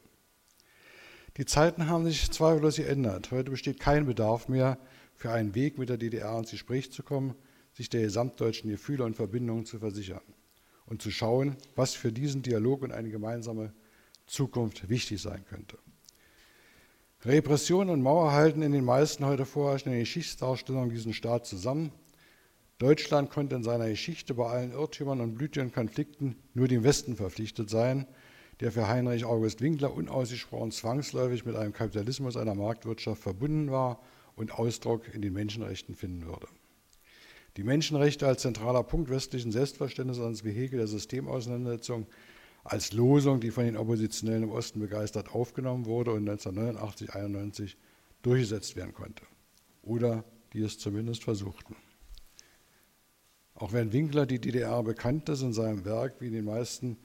Die 1.36 1.46
Zeiten 1.46 1.88
haben 1.88 2.06
sich 2.06 2.32
zweifellos 2.32 2.78
geändert. 2.78 3.32
Heute 3.32 3.52
besteht 3.52 3.80
kein 3.80 4.06
Bedarf 4.06 4.48
mehr, 4.48 4.78
für 5.16 5.32
einen 5.32 5.56
Weg 5.56 5.78
mit 5.78 5.90
der 5.90 5.98
DDR 5.98 6.40
ins 6.40 6.52
Gespräch 6.52 6.92
zu 6.92 7.04
kommen, 7.04 7.36
sich 7.74 7.90
der 7.90 8.02
gesamtdeutschen 8.02 8.70
Gefühle 8.70 9.04
und 9.04 9.16
Verbindungen 9.16 9.66
zu 9.66 9.80
versichern 9.80 10.22
und 10.86 11.02
zu 11.02 11.12
schauen, 11.12 11.58
was 11.76 11.94
für 11.94 12.12
diesen 12.12 12.44
Dialog 12.44 12.82
und 12.82 12.92
eine 12.92 13.10
gemeinsame 13.10 13.74
Zukunft 14.26 14.90
wichtig 14.90 15.22
sein 15.22 15.46
könnte. 15.46 15.78
Repression 17.24 17.90
und 17.90 18.02
Mauer 18.02 18.32
halten 18.32 18.62
in 18.62 18.72
den 18.72 18.86
meisten 18.86 19.26
heute 19.26 19.46
vorherrschenden 19.46 20.00
Geschichtsdarstellungen 20.00 20.90
diesen 20.90 21.14
Staat 21.14 21.46
zusammen 21.46 21.92
Deutschland 22.82 23.30
konnte 23.30 23.56
in 23.56 23.62
seiner 23.62 23.88
Geschichte 23.90 24.34
bei 24.34 24.48
allen 24.48 24.72
Irrtümern 24.72 25.22
und 25.22 25.36
blütigen 25.36 25.72
Konflikten 25.72 26.36
nur 26.56 26.68
dem 26.68 26.84
Westen 26.84 27.16
verpflichtet 27.16 27.70
sein, 27.70 28.08
der 28.60 28.72
für 28.72 28.88
Heinrich 28.88 29.24
August 29.24 29.62
Winkler 29.62 29.94
unausgesprochen 29.94 30.72
zwangsläufig 30.72 31.46
mit 31.46 31.56
einem 31.56 31.74
Kapitalismus 31.74 32.38
einer 32.38 32.56
Marktwirtschaft 32.56 33.22
verbunden 33.22 33.70
war 33.70 34.02
und 34.36 34.58
Ausdruck 34.58 35.14
in 35.14 35.22
den 35.22 35.34
Menschenrechten 35.34 35.94
finden 35.94 36.26
würde. 36.26 36.48
Die 37.56 37.64
Menschenrechte 37.64 38.26
als 38.26 38.42
zentraler 38.42 38.82
Punkt 38.82 39.12
westlichen 39.12 39.52
Selbstverständnisses 39.52 40.24
als 40.24 40.44
Vehikel 40.44 40.80
der 40.80 40.88
Systemauseinandersetzung, 40.88 42.08
als 42.64 42.94
Losung, 42.94 43.40
die 43.40 43.52
von 43.52 43.66
den 43.66 43.78
Oppositionellen 43.78 44.44
im 44.44 44.52
Osten 44.52 44.80
begeistert 44.80 45.34
aufgenommen 45.34 45.86
wurde 45.86 46.12
und 46.12 46.30
1989, 46.30 47.14
91 47.14 47.78
durchgesetzt 48.22 48.76
werden 48.76 48.94
konnte. 48.94 49.24
Oder 49.82 50.24
die 50.54 50.62
es 50.62 50.78
zumindest 50.78 51.24
versuchten. 51.24 51.76
Auch 53.56 53.74
wenn 53.74 53.94
Winkler 53.94 54.26
die 54.26 54.40
DDR 54.40 54.82
bekannt 54.84 55.30
ist 55.30 55.42
in 55.42 55.54
seinem 55.54 55.86
Werk, 55.86 56.16
wie 56.20 56.30
den 56.30 56.46
meisten 56.46 56.98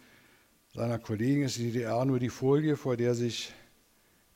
seiner 0.74 0.98
Kollegen, 0.98 1.42
ist 1.42 1.58
die 1.58 1.72
DDR 1.72 2.04
nur 2.04 2.18
die 2.18 2.28
Folie, 2.28 2.76
vor 2.76 2.96
der 2.96 3.14
sich 3.14 3.52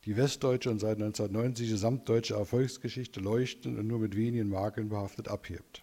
die 0.04 0.16
westdeutsche 0.16 0.70
und 0.70 0.78
seit 0.78 0.96
1990 0.96 1.68
gesamtdeutsche 1.68 2.34
Erfolgsgeschichte 2.34 3.20
leuchtend 3.20 3.78
und 3.78 3.86
nur 3.86 3.98
mit 3.98 4.16
wenigen 4.16 4.48
Makeln 4.48 4.88
behaftet 4.88 5.28
abhebt. 5.28 5.82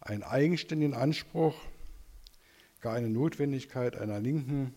Einen 0.00 0.22
eigenständigen 0.22 0.94
Anspruch, 0.94 1.54
gar 2.84 2.94
eine 2.94 3.08
Notwendigkeit 3.08 3.96
einer 3.96 4.20
linken, 4.20 4.74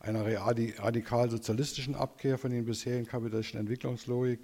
einer 0.00 0.22
radikal-sozialistischen 0.26 1.94
Abkehr 1.94 2.36
von 2.36 2.50
den 2.50 2.66
bisherigen 2.66 3.06
kapitalistischen 3.06 3.60
Entwicklungslogik, 3.60 4.38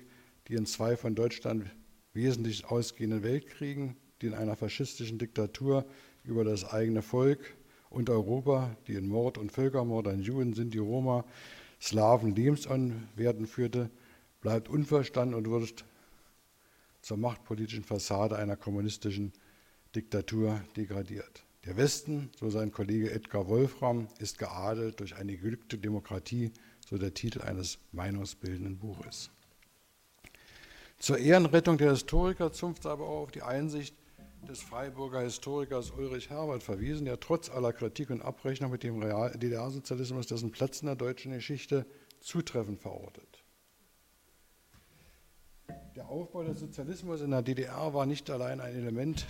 die 0.48 0.54
in 0.54 0.64
zwei 0.64 0.96
von 0.96 1.14
Deutschland 1.14 1.66
wesentlich 2.14 2.64
ausgehenden 2.64 3.22
Weltkriegen 3.22 3.96
die 4.22 4.28
in 4.28 4.34
einer 4.34 4.56
faschistischen 4.56 5.18
Diktatur 5.18 5.84
über 6.24 6.44
das 6.44 6.64
eigene 6.64 7.02
Volk 7.02 7.54
und 7.90 8.08
Europa, 8.08 8.74
die 8.86 8.94
in 8.94 9.06
Mord 9.06 9.36
und 9.36 9.52
Völkermord 9.52 10.08
an 10.08 10.22
Juden, 10.22 10.54
Sinti, 10.54 10.78
Roma, 10.78 11.26
Slawen 11.78 12.34
Lebensanwerten 12.34 13.46
führte, 13.46 13.90
bleibt 14.40 14.70
unverstanden 14.70 15.34
und 15.34 15.50
wird 15.50 15.84
zur 17.02 17.18
machtpolitischen 17.18 17.84
Fassade 17.84 18.36
einer 18.36 18.56
kommunistischen 18.56 19.34
Diktatur 19.94 20.58
degradiert. 20.74 21.45
Der 21.66 21.76
Westen, 21.76 22.30
so 22.38 22.48
sein 22.48 22.70
Kollege 22.70 23.10
Edgar 23.10 23.48
Wolfram, 23.48 24.06
ist 24.20 24.38
geadelt 24.38 25.00
durch 25.00 25.16
eine 25.16 25.32
geglückte 25.32 25.76
Demokratie, 25.76 26.52
so 26.88 26.96
der 26.96 27.12
Titel 27.12 27.42
eines 27.42 27.78
meinungsbildenden 27.90 28.78
Buches. 28.78 29.30
Zur 31.00 31.18
Ehrenrettung 31.18 31.76
der 31.76 31.90
Historiker 31.90 32.52
zunft 32.52 32.86
aber 32.86 33.04
auch 33.08 33.24
auf 33.24 33.32
die 33.32 33.42
Einsicht, 33.42 33.96
des 34.46 34.60
Freiburger 34.60 35.22
Historikers 35.22 35.90
Ulrich 35.90 36.30
Herbert 36.30 36.62
verwiesen, 36.62 37.04
der 37.04 37.18
trotz 37.18 37.50
aller 37.50 37.72
Kritik 37.72 38.10
und 38.10 38.22
Abrechnung 38.22 38.70
mit 38.70 38.84
dem 38.84 39.00
DDR-Sozialismus 39.00 40.28
dessen 40.28 40.52
Platz 40.52 40.82
in 40.82 40.86
der 40.86 40.94
deutschen 40.94 41.32
Geschichte 41.32 41.84
zutreffend 42.20 42.80
verortet. 42.80 43.42
Der 45.96 46.08
Aufbau 46.08 46.44
des 46.44 46.60
Sozialismus 46.60 47.22
in 47.22 47.32
der 47.32 47.42
DDR 47.42 47.92
war 47.92 48.06
nicht 48.06 48.30
allein 48.30 48.60
ein 48.60 48.74
Element 48.74 49.26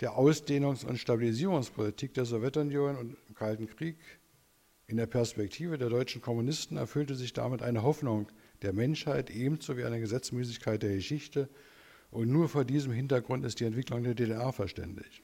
der 0.00 0.18
Ausdehnungs- 0.18 0.84
und 0.84 0.98
Stabilisierungspolitik 0.98 2.14
der 2.14 2.24
Sowjetunion 2.24 2.96
und 2.96 3.16
im 3.28 3.34
Kalten 3.34 3.66
Krieg. 3.66 3.96
In 4.86 4.96
der 4.96 5.06
Perspektive 5.06 5.78
der 5.78 5.88
deutschen 5.88 6.22
Kommunisten 6.22 6.76
erfüllte 6.76 7.14
sich 7.14 7.32
damit 7.32 7.62
eine 7.62 7.82
Hoffnung 7.82 8.28
der 8.62 8.72
Menschheit 8.72 9.30
ebenso 9.30 9.76
wie 9.76 9.84
eine 9.84 10.00
Gesetzmäßigkeit 10.00 10.82
der 10.82 10.94
Geschichte 10.94 11.48
und 12.10 12.30
nur 12.30 12.48
vor 12.48 12.64
diesem 12.64 12.92
Hintergrund 12.92 13.44
ist 13.44 13.60
die 13.60 13.64
Entwicklung 13.64 14.02
der 14.04 14.14
DDR 14.14 14.52
verständlich. 14.52 15.22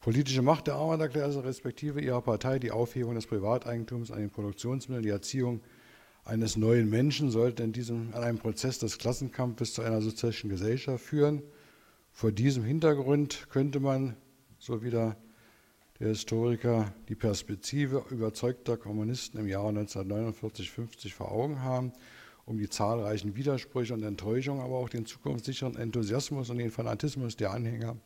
Politische 0.00 0.42
Macht 0.42 0.66
der 0.66 0.74
Arbeiterklasse 0.74 1.44
respektive 1.44 2.00
ihrer 2.00 2.22
Partei, 2.22 2.58
die 2.58 2.72
Aufhebung 2.72 3.14
des 3.14 3.26
Privateigentums 3.26 4.10
an 4.10 4.18
den 4.18 4.30
Produktionsmitteln, 4.30 5.04
die 5.04 5.10
Erziehung 5.10 5.60
eines 6.24 6.56
neuen 6.56 6.90
Menschen 6.90 7.30
sollten 7.30 7.62
in 7.62 7.72
diesem, 7.72 8.12
an 8.12 8.22
einem 8.22 8.38
Prozess 8.38 8.78
des 8.78 8.98
Klassenkampfes 8.98 9.74
zu 9.74 9.82
einer 9.82 10.00
sozialistischen 10.00 10.50
Gesellschaft 10.50 11.04
führen. 11.04 11.42
Vor 12.12 12.30
diesem 12.30 12.62
Hintergrund 12.62 13.48
könnte 13.50 13.80
man, 13.80 14.16
so 14.58 14.82
wie 14.82 14.90
der, 14.90 15.16
der 15.98 16.08
Historiker, 16.08 16.94
die 17.08 17.14
Perspektive 17.14 18.04
überzeugter 18.10 18.76
Kommunisten 18.76 19.40
im 19.40 19.48
Jahre 19.48 19.70
1949-50 19.70 21.12
vor 21.12 21.32
Augen 21.32 21.62
haben 21.62 21.92
um 22.44 22.58
die 22.58 22.68
zahlreichen 22.68 23.36
Widersprüche 23.36 23.94
und 23.94 24.02
Enttäuschungen, 24.02 24.62
aber 24.62 24.76
auch 24.76 24.88
den 24.88 25.06
zukunftssicheren 25.06 25.76
Enthusiasmus 25.76 26.50
und 26.50 26.58
den 26.58 26.70
Fanatismus 26.70 27.36
der 27.36 27.52
Anhänger 27.52 27.96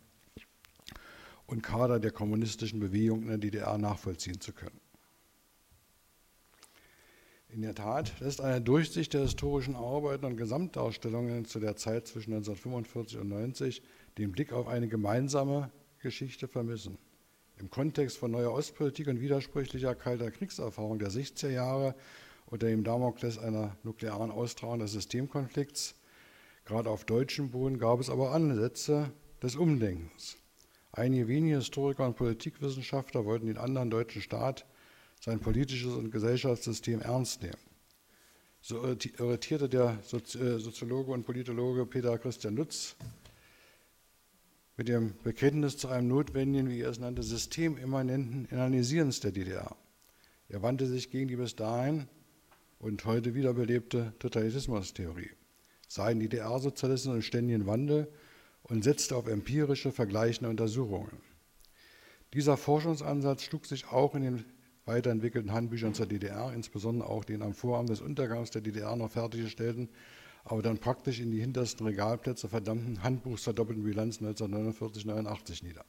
und 1.46 1.62
Kader 1.62 2.00
der 2.00 2.10
kommunistischen 2.10 2.80
Bewegung 2.80 3.22
in 3.22 3.28
der 3.28 3.38
DDR 3.38 3.78
nachvollziehen 3.78 4.40
zu 4.40 4.52
können. 4.52 4.80
In 7.48 7.62
der 7.62 7.74
Tat 7.74 8.18
lässt 8.20 8.40
eine 8.40 8.60
Durchsicht 8.60 9.14
der 9.14 9.22
historischen 9.22 9.76
Arbeiten 9.76 10.24
und 10.24 10.36
Gesamtdarstellungen 10.36 11.44
zu 11.44 11.60
der 11.60 11.76
Zeit 11.76 12.06
zwischen 12.06 12.34
1945 12.34 13.18
und 13.18 13.32
1990 13.32 13.82
den 14.18 14.32
Blick 14.32 14.52
auf 14.52 14.66
eine 14.66 14.88
gemeinsame 14.88 15.70
Geschichte 16.00 16.48
vermissen. 16.48 16.98
Im 17.58 17.70
Kontext 17.70 18.18
von 18.18 18.32
neuer 18.32 18.52
Ostpolitik 18.52 19.08
und 19.08 19.20
widersprüchlicher 19.20 19.94
kalter 19.94 20.30
Kriegserfahrung 20.30 20.98
der 20.98 21.10
60er 21.10 21.48
Jahre 21.48 21.94
unter 22.46 22.66
dem 22.66 22.84
Damokles 22.84 23.38
einer 23.38 23.76
nuklearen 23.82 24.30
Austragung 24.30 24.80
des 24.80 24.92
Systemkonflikts. 24.92 25.94
Gerade 26.64 26.90
auf 26.90 27.04
deutschem 27.04 27.50
Boden 27.50 27.78
gab 27.78 28.00
es 28.00 28.10
aber 28.10 28.32
Ansätze 28.32 29.12
des 29.42 29.56
Umdenkens. 29.56 30.36
Einige 30.92 31.28
wenige 31.28 31.56
Historiker 31.56 32.06
und 32.06 32.16
Politikwissenschaftler 32.16 33.24
wollten 33.24 33.46
den 33.46 33.58
anderen 33.58 33.90
deutschen 33.90 34.20
Staat, 34.20 34.66
sein 35.20 35.40
politisches 35.40 35.92
und 35.92 36.10
Gesellschaftssystem 36.10 37.00
ernst 37.00 37.42
nehmen. 37.42 37.58
So 38.60 38.84
irritierte 38.84 39.68
der 39.68 39.98
äh, 40.12 40.58
Soziologe 40.58 41.12
und 41.12 41.24
Politologe 41.24 41.86
Peter 41.86 42.18
Christian 42.18 42.56
Lutz 42.56 42.96
mit 44.76 44.88
dem 44.88 45.14
Bekenntnis 45.22 45.76
zu 45.78 45.88
einem 45.88 46.08
notwendigen, 46.08 46.68
wie 46.68 46.80
er 46.80 46.90
es 46.90 46.98
nannte, 46.98 47.22
systemimmanenten 47.22 48.48
Analysierens 48.50 49.20
der 49.20 49.32
DDR. 49.32 49.76
Er 50.48 50.62
wandte 50.62 50.86
sich 50.86 51.10
gegen 51.10 51.28
die 51.28 51.36
bis 51.36 51.56
dahin 51.56 52.08
und 52.78 53.04
heute 53.04 53.34
wiederbelebte 53.34 54.12
Totalitarismustheorie, 54.18 55.30
seien 55.88 56.20
DDR-Sozialisten 56.20 57.14
im 57.14 57.22
ständigen 57.22 57.66
Wandel 57.66 58.12
und 58.62 58.84
setzte 58.84 59.16
auf 59.16 59.28
empirische, 59.28 59.92
vergleichende 59.92 60.50
Untersuchungen. 60.50 61.20
Dieser 62.34 62.56
Forschungsansatz 62.56 63.42
schlug 63.42 63.64
sich 63.66 63.86
auch 63.86 64.14
in 64.14 64.22
den 64.22 64.44
weiterentwickelten 64.86 65.52
Handbüchern 65.52 65.94
zur 65.94 66.06
DDR, 66.06 66.52
insbesondere 66.54 67.10
auch 67.10 67.24
den 67.24 67.42
am 67.42 67.52
Vorabend 67.52 67.90
des 67.90 68.00
Untergangs 68.00 68.50
der 68.50 68.62
DDR 68.62 68.96
noch 68.96 69.10
fertiggestellten, 69.10 69.88
aber 70.44 70.62
dann 70.62 70.78
praktisch 70.78 71.20
in 71.20 71.30
die 71.32 71.40
hintersten 71.40 71.86
Regalplätze 71.86 72.48
verdammten 72.48 73.02
Handbuchs 73.02 73.42
zur 73.42 73.52
doppelten 73.52 73.84
Bilanz 73.84 74.20
1949-89 74.20 75.64
nieder. 75.64 75.84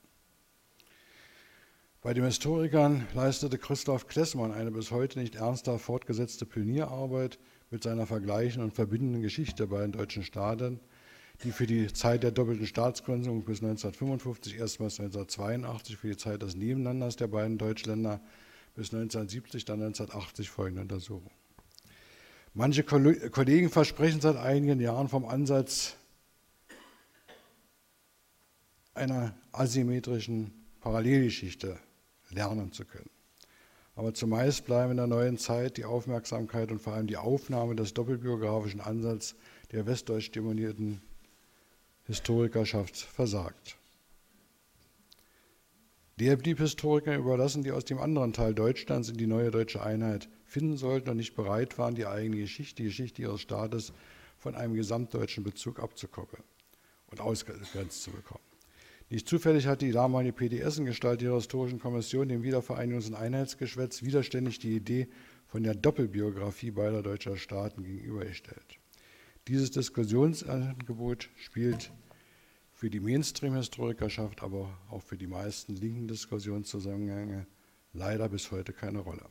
Bei 2.01 2.13
den 2.13 2.25
Historikern 2.25 3.05
leistete 3.13 3.57
Christoph 3.57 4.07
Klessmann 4.07 4.51
eine 4.51 4.71
bis 4.71 4.91
heute 4.91 5.19
nicht 5.19 5.35
ernsthaft 5.35 5.85
fortgesetzte 5.85 6.45
Pionierarbeit 6.45 7.37
mit 7.69 7.83
seiner 7.83 8.07
vergleichenden 8.07 8.69
und 8.69 8.75
verbindenden 8.75 9.21
Geschichte 9.21 9.67
bei 9.67 9.81
den 9.81 9.91
deutschen 9.91 10.23
Staaten, 10.23 10.79
die 11.43 11.51
für 11.51 11.67
die 11.67 11.91
Zeit 11.91 12.23
der 12.23 12.31
doppelten 12.31 12.65
Staatsgründung 12.65 13.43
bis 13.43 13.61
1955, 13.61 14.57
erstmals 14.57 14.99
1982 14.99 15.97
für 15.97 16.07
die 16.07 16.17
Zeit 16.17 16.41
des 16.41 16.55
Nebenlanders 16.55 17.15
der 17.15 17.27
beiden 17.27 17.57
Deutschländer 17.57 18.21
bis 18.77 18.93
1970, 18.93 19.65
dann 19.65 19.81
1980 19.81 20.49
folgende 20.51 20.83
Untersuchung. 20.83 21.31
Manche 22.53 22.83
Kollegen 22.83 23.69
versprechen 23.69 24.21
seit 24.21 24.37
einigen 24.37 24.79
Jahren 24.79 25.09
vom 25.09 25.25
Ansatz 25.25 25.95
einer 28.93 29.35
asymmetrischen 29.51 30.53
Parallelgeschichte 30.79 31.79
lernen 32.29 32.71
zu 32.71 32.85
können. 32.85 33.09
Aber 33.95 34.13
zumeist 34.13 34.65
bleiben 34.65 34.91
in 34.91 34.97
der 34.97 35.07
neuen 35.07 35.39
Zeit 35.39 35.77
die 35.77 35.85
Aufmerksamkeit 35.85 36.71
und 36.71 36.79
vor 36.79 36.93
allem 36.93 37.07
die 37.07 37.17
Aufnahme 37.17 37.75
des 37.75 37.95
doppelbiografischen 37.95 38.79
Ansatzes 38.79 39.35
der 39.71 39.87
westdeutsch 39.87 40.29
dominierten 40.35 41.01
Historikerschaft 42.05 42.95
versagt. 42.95 43.76
Der 46.19 46.35
blieb 46.35 46.57
Historikern 46.57 47.19
überlassen, 47.19 47.61
die 47.61 47.71
aus 47.71 47.85
dem 47.85 47.99
anderen 47.99 48.33
Teil 48.33 48.55
Deutschlands 48.55 49.09
in 49.09 49.17
die 49.17 49.27
neue 49.27 49.51
deutsche 49.51 49.83
Einheit 49.83 50.29
finden 50.45 50.75
sollten 50.75 51.09
und 51.11 51.17
nicht 51.17 51.35
bereit 51.35 51.77
waren, 51.77 51.93
die 51.93 52.07
eigene 52.07 52.37
Geschichte, 52.37 52.81
die 52.81 52.89
Geschichte 52.89 53.21
ihres 53.21 53.41
Staates 53.41 53.93
von 54.35 54.55
einem 54.55 54.73
gesamtdeutschen 54.73 55.43
Bezug 55.43 55.79
abzukoppeln 55.79 56.43
und 57.11 57.21
ausgegrenzt 57.21 58.01
zu 58.01 58.09
bekommen. 58.09 58.43
Nicht 59.11 59.29
zufällig 59.29 59.67
hat 59.67 59.83
die 59.83 59.91
damalige 59.91 60.33
PDS 60.33 60.79
in 60.79 60.85
Gestalt 60.85 61.21
ihrer 61.21 61.35
historischen 61.35 61.79
Kommission 61.79 62.27
dem 62.27 62.41
Wiedervereinigungs- 62.41 63.07
und 63.07 63.15
Einheitsgeschwätz 63.15 64.01
widerständig 64.01 64.57
die 64.57 64.75
Idee 64.75 65.07
von 65.45 65.61
der 65.61 65.75
Doppelbiografie 65.75 66.71
beider 66.71 67.03
deutscher 67.03 67.37
Staaten 67.37 67.83
gegenübergestellt. 67.83 68.79
Dieses 69.47 69.69
Diskussionsangebot 69.69 71.29
spielt 71.35 71.91
für 72.77 72.91
die 72.91 72.99
Mainstream-Historikerschaft, 72.99 74.43
aber 74.43 74.69
auch 74.91 75.01
für 75.01 75.17
die 75.17 75.25
meisten 75.25 75.75
linken 75.75 76.07
Diskussionszusammengänge 76.07 77.47
leider 77.91 78.29
bis 78.29 78.51
heute 78.51 78.71
keine 78.71 78.99
Rolle. 78.99 79.25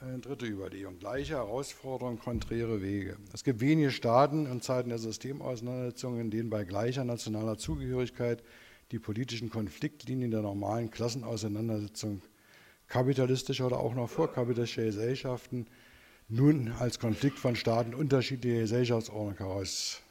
Eine 0.00 0.20
dritte 0.20 0.46
Überlegung. 0.46 0.98
Gleiche 0.98 1.34
Herausforderungen, 1.34 2.18
konträre 2.18 2.80
Wege. 2.80 3.18
Es 3.34 3.44
gibt 3.44 3.60
wenige 3.60 3.90
Staaten 3.90 4.46
in 4.46 4.62
Zeiten 4.62 4.88
der 4.88 4.98
Systemauseinandersetzungen, 4.98 6.20
in 6.20 6.30
denen 6.30 6.48
bei 6.48 6.64
gleicher 6.64 7.04
nationaler 7.04 7.58
Zugehörigkeit 7.58 8.42
die 8.90 8.98
politischen 8.98 9.50
Konfliktlinien 9.50 10.30
der 10.30 10.40
normalen 10.40 10.90
Klassenauseinandersetzung 10.90 12.22
kapitalistischer 12.88 13.66
oder 13.66 13.80
auch 13.80 13.94
noch 13.94 14.08
vorkapitalistischer 14.08 14.84
Gesellschaften 14.84 15.66
nun 16.28 16.72
als 16.72 16.98
Konflikt 16.98 17.38
von 17.38 17.56
Staaten 17.56 17.94
unterschiedlicher 17.94 18.60
Gesellschaftsordnung 18.60 19.36
heraustreten. 19.36 20.02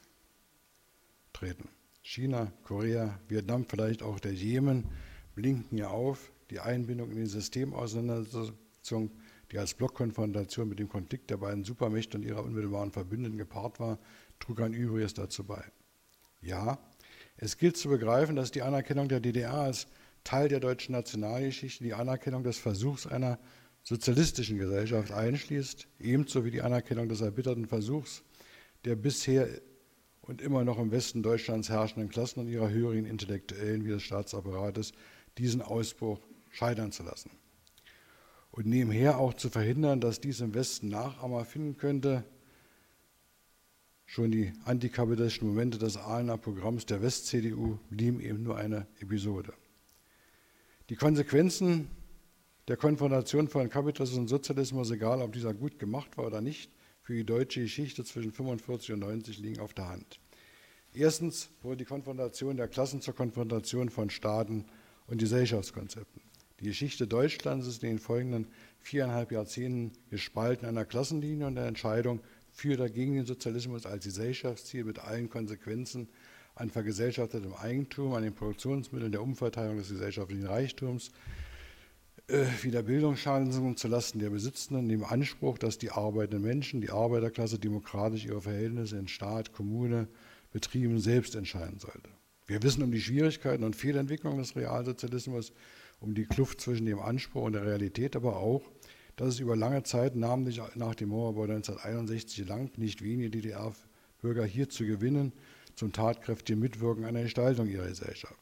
China, 2.02 2.52
Korea, 2.62 3.18
Vietnam, 3.28 3.64
vielleicht 3.66 4.02
auch 4.02 4.20
der 4.20 4.34
Jemen 4.34 4.84
blinken 5.34 5.78
ja 5.78 5.88
auf. 5.88 6.30
Die 6.50 6.60
Einbindung 6.60 7.10
in 7.10 7.16
die 7.16 7.26
Systemauseinandersetzung 7.26 9.10
die 9.54 9.58
als 9.58 9.74
Blockkonfrontation 9.74 10.68
mit 10.68 10.78
dem 10.80 10.88
Konflikt 10.88 11.30
der 11.30 11.36
beiden 11.36 11.62
Supermächte 11.62 12.18
und 12.18 12.24
ihrer 12.24 12.42
unmittelbaren 12.42 12.90
Verbündeten 12.90 13.38
gepaart 13.38 13.78
war, 13.78 13.98
trug 14.40 14.60
ein 14.60 14.72
Übriges 14.72 15.14
dazu 15.14 15.44
bei. 15.44 15.62
Ja, 16.40 16.78
es 17.36 17.56
gilt 17.56 17.76
zu 17.76 17.88
begreifen, 17.88 18.36
dass 18.36 18.50
die 18.50 18.62
Anerkennung 18.62 19.08
der 19.08 19.20
DDR 19.20 19.54
als 19.54 19.86
Teil 20.24 20.48
der 20.48 20.60
deutschen 20.60 20.92
Nationalgeschichte 20.92 21.84
die 21.84 21.94
Anerkennung 21.94 22.42
des 22.42 22.58
Versuchs 22.58 23.06
einer 23.06 23.38
sozialistischen 23.82 24.58
Gesellschaft 24.58 25.12
einschließt, 25.12 25.86
ebenso 26.00 26.44
wie 26.44 26.50
die 26.50 26.62
Anerkennung 26.62 27.08
des 27.08 27.20
erbitterten 27.20 27.66
Versuchs 27.66 28.22
der 28.84 28.96
bisher 28.96 29.48
und 30.22 30.40
immer 30.40 30.64
noch 30.64 30.78
im 30.78 30.90
Westen 30.90 31.22
Deutschlands 31.22 31.68
herrschenden 31.68 32.10
Klassen 32.10 32.40
und 32.40 32.48
ihrer 32.48 32.70
höheren 32.70 33.04
Intellektuellen 33.04 33.84
wie 33.84 33.90
des 33.90 34.02
Staatsapparates 34.02 34.92
diesen 35.38 35.62
Ausbruch 35.62 36.20
scheitern 36.50 36.92
zu 36.92 37.02
lassen 37.02 37.30
und 38.54 38.66
nebenher 38.66 39.18
auch 39.18 39.34
zu 39.34 39.50
verhindern, 39.50 40.00
dass 40.00 40.20
dies 40.20 40.40
im 40.40 40.54
Westen 40.54 40.88
Nachahmer 40.88 41.44
finden 41.44 41.76
könnte. 41.76 42.24
Schon 44.06 44.30
die 44.30 44.52
antikapitalistischen 44.64 45.48
Momente 45.48 45.78
des 45.78 45.96
Ahlener 45.96 46.38
Programms 46.38 46.86
der 46.86 47.02
West-CDU 47.02 47.78
blieben 47.90 48.20
eben 48.20 48.44
nur 48.44 48.56
eine 48.56 48.86
Episode. 49.00 49.54
Die 50.90 50.96
Konsequenzen 50.96 51.88
der 52.68 52.76
Konfrontation 52.76 53.48
von 53.48 53.70
Kapitalismus 53.70 54.18
und 54.18 54.28
Sozialismus, 54.28 54.90
egal 54.90 55.22
ob 55.22 55.32
dieser 55.32 55.54
gut 55.54 55.78
gemacht 55.78 56.18
war 56.18 56.26
oder 56.26 56.42
nicht, 56.42 56.70
für 57.00 57.14
die 57.14 57.24
deutsche 57.24 57.62
Geschichte 57.62 58.04
zwischen 58.04 58.32
45 58.32 58.92
und 58.92 58.98
90 58.98 59.38
liegen 59.38 59.60
auf 59.60 59.72
der 59.72 59.88
Hand. 59.88 60.20
Erstens 60.92 61.48
wurde 61.62 61.78
die 61.78 61.84
Konfrontation 61.86 62.58
der 62.58 62.68
Klassen 62.68 63.00
zur 63.00 63.14
Konfrontation 63.14 63.88
von 63.88 64.10
Staaten 64.10 64.66
und 65.06 65.16
Gesellschaftskonzepten. 65.16 66.20
Die 66.60 66.66
Geschichte 66.66 67.06
Deutschlands 67.06 67.66
ist 67.66 67.82
in 67.82 67.88
den 67.88 67.98
folgenden 67.98 68.46
viereinhalb 68.78 69.32
Jahrzehnten 69.32 69.92
gespalten 70.10 70.68
einer 70.68 70.84
Klassenlinie 70.84 71.46
und 71.46 71.54
der 71.54 71.66
Entscheidung 71.66 72.20
für 72.50 72.74
oder 72.74 72.90
gegen 72.90 73.14
den 73.14 73.24
Sozialismus 73.24 73.86
als 73.86 74.04
Gesellschaftsziel 74.04 74.84
mit 74.84 74.98
allen 74.98 75.30
Konsequenzen 75.30 76.10
an 76.54 76.70
vergesellschaftetem 76.70 77.54
Eigentum, 77.54 78.14
an 78.14 78.22
den 78.22 78.34
Produktionsmitteln, 78.34 79.12
der 79.12 79.22
Umverteilung 79.22 79.76
des 79.76 79.88
gesellschaftlichen 79.88 80.46
Reichtums, 80.46 81.10
äh, 82.28 82.44
wie 82.62 82.70
der 82.70 82.82
Bildungschancen 82.82 83.76
zulasten 83.76 84.20
der 84.20 84.30
Besitzenden, 84.30 84.88
dem 84.88 85.04
Anspruch, 85.04 85.58
dass 85.58 85.78
die 85.78 85.90
arbeitenden 85.90 86.42
Menschen, 86.42 86.80
die 86.80 86.90
Arbeiterklasse 86.90 87.58
demokratisch 87.58 88.24
ihre 88.24 88.40
Verhältnisse 88.40 88.98
in 88.98 89.08
Staat, 89.08 89.52
Kommune, 89.52 90.08
Betrieben 90.52 91.00
selbst 91.00 91.34
entscheiden 91.34 91.80
sollte. 91.80 92.08
Wir 92.46 92.62
wissen 92.62 92.82
um 92.84 92.92
die 92.92 93.00
Schwierigkeiten 93.00 93.64
und 93.64 93.74
Fehlentwicklungen 93.74 94.38
des 94.38 94.54
Realsozialismus 94.54 95.52
um 96.00 96.14
die 96.14 96.26
Kluft 96.26 96.60
zwischen 96.60 96.86
dem 96.86 97.00
Anspruch 97.00 97.42
und 97.42 97.54
der 97.54 97.64
Realität, 97.66 98.14
aber 98.14 98.36
auch, 98.36 98.62
dass 99.16 99.28
es 99.28 99.40
über 99.40 99.56
lange 99.56 99.82
Zeit, 99.82 100.14
namentlich 100.14 100.60
nach 100.76 100.94
dem 100.94 101.08
Mauerbau 101.08 101.42
1961, 101.42 102.46
lang 102.46 102.70
nicht 102.76 103.02
wenige 103.02 103.30
DDR-Bürger 103.30 104.44
hier 104.44 104.68
zu 104.68 104.84
gewinnen, 104.86 105.32
zum 105.74 105.92
tatkräftigen 105.92 106.60
Mitwirken 106.60 107.04
an 107.04 107.14
der 107.14 107.24
Gestaltung 107.24 107.68
ihrer 107.68 107.88
Gesellschaft. 107.88 108.38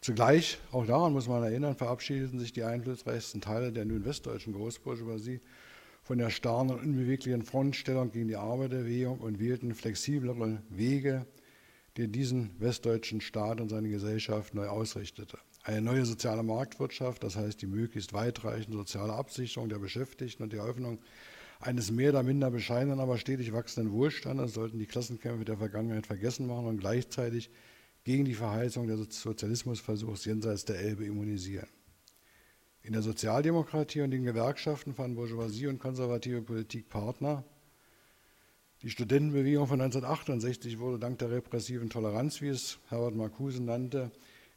Zugleich, 0.00 0.58
auch 0.72 0.86
daran 0.86 1.12
muss 1.12 1.28
man 1.28 1.42
erinnern, 1.42 1.76
verabschiedeten 1.76 2.38
sich 2.38 2.52
die 2.52 2.64
einflussreichsten 2.64 3.42
Teile 3.42 3.70
der 3.70 3.84
nun 3.84 4.04
westdeutschen 4.04 4.54
Großbourgeoisie 4.54 5.40
von 6.02 6.16
der 6.16 6.30
starren 6.30 6.70
und 6.70 6.80
unbeweglichen 6.80 7.42
Frontstellung 7.42 8.10
gegen 8.10 8.28
die 8.28 8.36
Arbeiterbewegung 8.36 9.20
und 9.20 9.38
wählten 9.38 9.74
flexiblere 9.74 10.62
Wege, 10.70 11.26
die 11.98 12.08
diesen 12.08 12.58
westdeutschen 12.58 13.20
Staat 13.20 13.60
und 13.60 13.68
seine 13.68 13.90
Gesellschaft 13.90 14.54
neu 14.54 14.68
ausrichtete. 14.68 15.38
Eine 15.62 15.82
neue 15.82 16.06
soziale 16.06 16.42
Marktwirtschaft, 16.42 17.22
das 17.22 17.36
heißt 17.36 17.60
die 17.60 17.66
möglichst 17.66 18.14
weitreichende 18.14 18.78
soziale 18.78 19.12
Absicherung 19.12 19.68
der 19.68 19.78
Beschäftigten 19.78 20.42
und 20.42 20.54
die 20.54 20.56
Eröffnung 20.56 21.00
eines 21.60 21.90
mehr 21.90 22.10
oder 22.10 22.22
minder 22.22 22.50
bescheidenen, 22.50 23.00
aber 23.00 23.18
stetig 23.18 23.52
wachsenden 23.52 23.92
Wohlstandes 23.92 24.54
sollten 24.54 24.78
die 24.78 24.86
Klassenkämpfe 24.86 25.44
der 25.44 25.58
Vergangenheit 25.58 26.06
vergessen 26.06 26.46
machen 26.46 26.66
und 26.66 26.78
gleichzeitig 26.78 27.50
gegen 28.02 28.24
die 28.24 28.34
Verheißung 28.34 28.86
des 28.86 29.20
Sozialismusversuchs 29.20 30.24
jenseits 30.24 30.64
der 30.64 30.80
Elbe 30.80 31.04
immunisieren. 31.04 31.68
In 32.82 32.94
der 32.94 33.02
Sozialdemokratie 33.02 34.00
und 34.00 34.10
den 34.10 34.24
Gewerkschaften 34.24 34.94
fanden 34.94 35.16
Bourgeoisie 35.16 35.66
und 35.66 35.78
konservative 35.78 36.40
Politik 36.40 36.88
Partner. 36.88 37.44
Die 38.80 38.88
Studentenbewegung 38.88 39.66
von 39.66 39.82
1968 39.82 40.78
wurde 40.78 40.98
dank 40.98 41.18
der 41.18 41.30
repressiven 41.30 41.90
Toleranz, 41.90 42.40
wie 42.40 42.48
es 42.48 42.78
Herbert 42.88 43.14
Marcuse 43.14 43.62
nannte, 43.62 44.10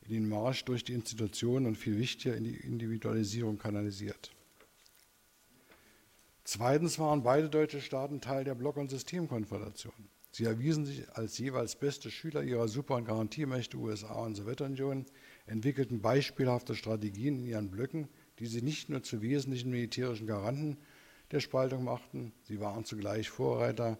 in 0.07 0.13
den 0.13 0.29
Marsch 0.29 0.63
durch 0.63 0.85
die 0.85 0.93
Institutionen 0.93 1.65
und 1.65 1.77
viel 1.77 1.97
wichtiger 1.97 2.37
in 2.37 2.45
die 2.45 2.55
Individualisierung 2.55 3.57
kanalisiert. 3.57 4.31
Zweitens 6.45 6.99
waren 6.99 7.23
beide 7.23 7.49
deutsche 7.49 7.81
Staaten 7.81 8.19
Teil 8.19 8.43
der 8.43 8.55
Block- 8.55 8.77
und 8.77 8.89
Systemkonfrontation. 8.89 10.09
Sie 10.31 10.45
erwiesen 10.45 10.85
sich 10.85 11.09
als 11.15 11.37
jeweils 11.37 11.75
beste 11.75 12.09
Schüler 12.09 12.43
ihrer 12.43 12.67
Super- 12.67 12.95
und 12.95 13.05
Garantiemächte 13.05 13.77
USA 13.77 14.25
und 14.25 14.35
Sowjetunion, 14.35 15.05
entwickelten 15.45 16.01
beispielhafte 16.01 16.75
Strategien 16.75 17.39
in 17.39 17.45
ihren 17.45 17.69
Blöcken, 17.69 18.09
die 18.39 18.47
sie 18.47 18.61
nicht 18.61 18.89
nur 18.89 19.03
zu 19.03 19.21
wesentlichen 19.21 19.69
militärischen 19.69 20.27
Garanten 20.27 20.77
der 21.31 21.39
Spaltung 21.39 21.83
machten, 21.83 22.33
sie 22.43 22.59
waren 22.59 22.83
zugleich 22.83 23.29
Vorreiter 23.29 23.97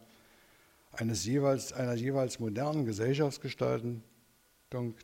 eines 0.92 1.26
jeweils, 1.26 1.72
einer 1.72 1.94
jeweils 1.94 2.40
modernen 2.40 2.86
Gesellschaftsgestaltung, 2.86 4.04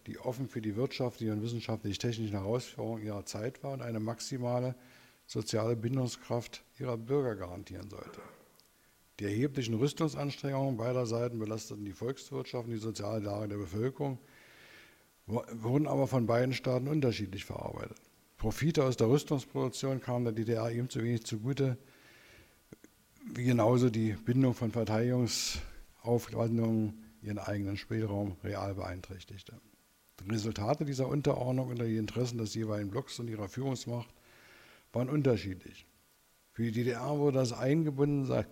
die 0.08 0.18
offen 0.18 0.48
für 0.48 0.62
die 0.62 0.76
wirtschaftlichen 0.76 1.34
und 1.34 1.44
wissenschaftlich-technischen 1.44 2.36
Herausforderungen 2.36 3.04
ihrer 3.04 3.26
Zeit 3.26 3.64
war 3.64 3.74
und 3.74 3.82
eine 3.82 4.00
maximale 4.00 4.76
soziale 5.30 5.76
Bindungskraft 5.76 6.64
ihrer 6.80 6.98
Bürger 6.98 7.36
garantieren 7.36 7.88
sollte. 7.90 8.22
Die 9.20 9.26
erheblichen 9.26 9.76
Rüstungsanstrengungen 9.76 10.78
beider 10.78 11.06
Seiten 11.06 11.38
belasteten 11.38 11.86
die 11.86 11.94
Volkswirtschaft 11.94 12.66
und 12.66 12.74
die 12.74 12.80
soziale 12.80 13.20
Lage 13.20 13.50
der 13.50 13.58
Bevölkerung, 13.58 14.18
wurden 15.28 15.86
aber 15.88 16.08
von 16.08 16.26
beiden 16.26 16.56
Staaten 16.56 16.88
unterschiedlich 16.88 17.46
verarbeitet. 17.46 18.02
Profite 18.38 18.84
aus 18.84 18.98
der 18.98 19.10
Rüstungsproduktion 19.10 20.02
kamen 20.02 20.26
der 20.26 20.34
DDR 20.34 20.72
ebenso 20.72 21.04
wenig 21.04 21.24
zugute, 21.26 21.78
wie 23.32 23.44
genauso 23.44 23.92
die 23.92 24.14
Bindung 24.14 24.56
von 24.56 24.72
Verteidigungsaufwandungen 24.72 27.06
ihren 27.22 27.38
eigenen 27.38 27.78
Spielraum 27.78 28.36
real 28.44 28.74
beeinträchtigte. 28.74 29.62
Die 30.22 30.32
Resultate 30.32 30.86
dieser 30.86 31.08
Unterordnung 31.08 31.68
unter 31.68 31.86
die 31.86 31.98
Interessen 31.98 32.40
des 32.40 32.56
jeweiligen 32.56 32.90
Blocks 32.90 33.20
und 33.20 33.28
ihrer 33.28 33.48
Führungsmacht 33.48 34.10
waren 34.92 35.10
unterschiedlich. 35.10 35.86
Für 36.52 36.64
die 36.64 36.72
DDR 36.72 37.18
wurde 37.18 37.38
das 37.38 37.54
Eingebundensein 37.54 38.46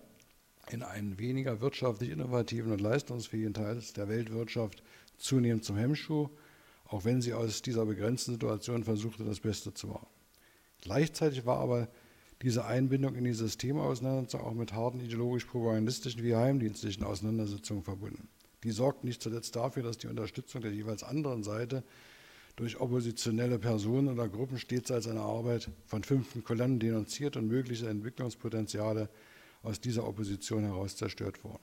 in 0.70 0.82
einen 0.82 1.18
weniger 1.18 1.60
wirtschaftlich 1.60 2.10
innovativen 2.10 2.72
und 2.72 2.80
leistungsfähigen 2.80 3.54
Teil 3.54 3.82
der 3.96 4.08
Weltwirtschaft 4.08 4.82
zunehmend 5.16 5.64
zum 5.64 5.76
Hemmschuh, 5.76 6.28
auch 6.84 7.04
wenn 7.04 7.20
sie 7.20 7.34
aus 7.34 7.62
dieser 7.62 7.86
begrenzten 7.86 8.32
Situation 8.32 8.84
versuchte, 8.84 9.24
das 9.24 9.40
Beste 9.40 9.74
zu 9.74 9.88
machen. 9.88 10.06
Gleichzeitig 10.80 11.44
war 11.44 11.58
aber 11.58 11.88
diese 12.42 12.64
Einbindung 12.64 13.14
in 13.14 13.24
die 13.24 13.32
Systemauseinandersetzung 13.32 14.40
auch 14.40 14.54
mit 14.54 14.72
harten 14.72 15.00
ideologisch-propagandistischen 15.00 16.22
wie 16.22 16.36
heimdienstlichen 16.36 17.04
Auseinandersetzungen 17.04 17.82
verbunden. 17.82 18.28
Die 18.62 18.70
sorgten 18.70 19.08
nicht 19.08 19.22
zuletzt 19.22 19.56
dafür, 19.56 19.82
dass 19.82 19.98
die 19.98 20.06
Unterstützung 20.06 20.62
der 20.62 20.72
jeweils 20.72 21.02
anderen 21.02 21.42
Seite 21.42 21.84
durch 22.58 22.80
oppositionelle 22.80 23.60
Personen 23.60 24.08
oder 24.08 24.28
Gruppen 24.28 24.58
stets 24.58 24.90
als 24.90 25.06
eine 25.06 25.20
Arbeit 25.20 25.70
von 25.86 26.02
fünften 26.02 26.42
Kolonnen 26.42 26.80
denunziert 26.80 27.36
und 27.36 27.46
mögliche 27.46 27.88
Entwicklungspotenziale 27.88 29.08
aus 29.62 29.80
dieser 29.80 30.04
Opposition 30.04 30.64
heraus 30.64 30.96
zerstört 30.96 31.44
wurden. 31.44 31.62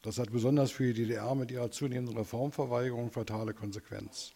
Das 0.00 0.18
hat 0.18 0.32
besonders 0.32 0.70
für 0.70 0.94
die 0.94 1.02
DDR 1.02 1.34
mit 1.34 1.50
ihrer 1.50 1.70
zunehmenden 1.70 2.16
Reformverweigerung 2.16 3.10
fatale 3.10 3.52
Konsequenz. 3.52 4.32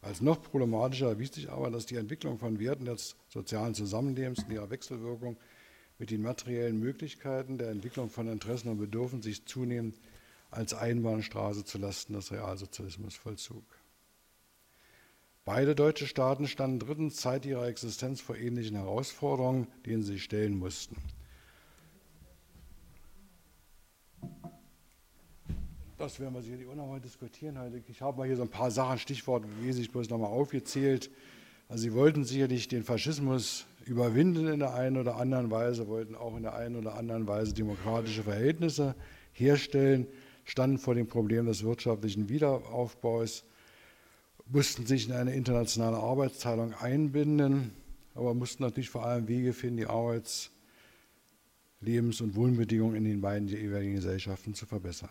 Als 0.00 0.22
noch 0.22 0.42
problematischer 0.42 1.08
erwies 1.08 1.34
sich 1.34 1.50
aber, 1.50 1.70
dass 1.70 1.84
die 1.84 1.96
Entwicklung 1.96 2.38
von 2.38 2.58
Werten 2.58 2.86
des 2.86 3.14
sozialen 3.28 3.74
Zusammenlebens 3.74 4.44
in 4.44 4.52
ihrer 4.52 4.70
Wechselwirkung 4.70 5.36
mit 5.98 6.10
den 6.10 6.22
materiellen 6.22 6.80
Möglichkeiten 6.80 7.58
der 7.58 7.68
Entwicklung 7.68 8.08
von 8.08 8.26
Interessen 8.26 8.70
und 8.70 8.78
Bedürfen 8.78 9.20
sich 9.20 9.44
zunehmend 9.44 10.00
als 10.50 10.72
Einbahnstraße 10.72 11.64
zulasten 11.64 12.14
des 12.14 12.32
Realsozialismus 12.32 13.16
vollzog. 13.16 13.64
Beide 15.46 15.74
deutsche 15.74 16.06
Staaten 16.06 16.46
standen 16.46 16.78
drittens 16.78 17.16
Zeit 17.16 17.44
ihrer 17.44 17.68
Existenz 17.68 18.22
vor 18.22 18.34
ähnlichen 18.34 18.76
Herausforderungen, 18.76 19.66
denen 19.84 20.02
sie 20.02 20.14
sich 20.14 20.24
stellen 20.24 20.58
mussten. 20.58 20.96
Das 25.98 26.18
werden 26.18 26.32
wir 26.32 26.40
sicherlich 26.40 26.66
auch 26.66 26.74
nochmal 26.74 27.00
diskutieren. 27.00 27.58
Ich 27.88 28.00
habe 28.00 28.16
mal 28.16 28.26
hier 28.26 28.36
so 28.36 28.42
ein 28.42 28.48
paar 28.48 28.70
Sachen, 28.70 28.98
Stichworte 28.98 29.46
wesentlich 29.60 29.92
bloß 29.92 30.08
nochmal 30.08 30.30
aufgezählt. 30.30 31.10
Also 31.68 31.82
sie 31.82 31.92
wollten 31.92 32.24
sicherlich 32.24 32.68
den 32.68 32.82
Faschismus 32.82 33.66
überwinden 33.84 34.46
in 34.46 34.60
der 34.60 34.74
einen 34.74 34.96
oder 34.96 35.16
anderen 35.16 35.50
Weise, 35.50 35.88
wollten 35.88 36.14
auch 36.14 36.36
in 36.36 36.42
der 36.42 36.54
einen 36.54 36.76
oder 36.76 36.94
anderen 36.94 37.28
Weise 37.28 37.52
demokratische 37.52 38.22
Verhältnisse 38.22 38.94
herstellen, 39.32 40.06
standen 40.44 40.78
vor 40.78 40.94
dem 40.94 41.06
Problem 41.06 41.44
des 41.44 41.64
wirtschaftlichen 41.64 42.30
Wiederaufbaus, 42.30 43.44
mussten 44.46 44.86
sich 44.86 45.08
in 45.08 45.14
eine 45.14 45.34
internationale 45.34 45.96
Arbeitsteilung 45.96 46.74
einbinden, 46.74 47.72
aber 48.14 48.34
mussten 48.34 48.62
natürlich 48.62 48.90
vor 48.90 49.04
allem 49.04 49.28
Wege 49.28 49.52
finden, 49.52 49.78
die 49.78 49.86
Arbeits-, 49.86 50.50
Lebens- 51.80 52.20
und 52.20 52.34
Wohnbedingungen 52.34 52.96
in 52.96 53.04
den 53.04 53.20
beiden 53.20 53.48
jeweiligen 53.48 53.94
Gesellschaften 53.94 54.54
zu 54.54 54.66
verbessern. 54.66 55.10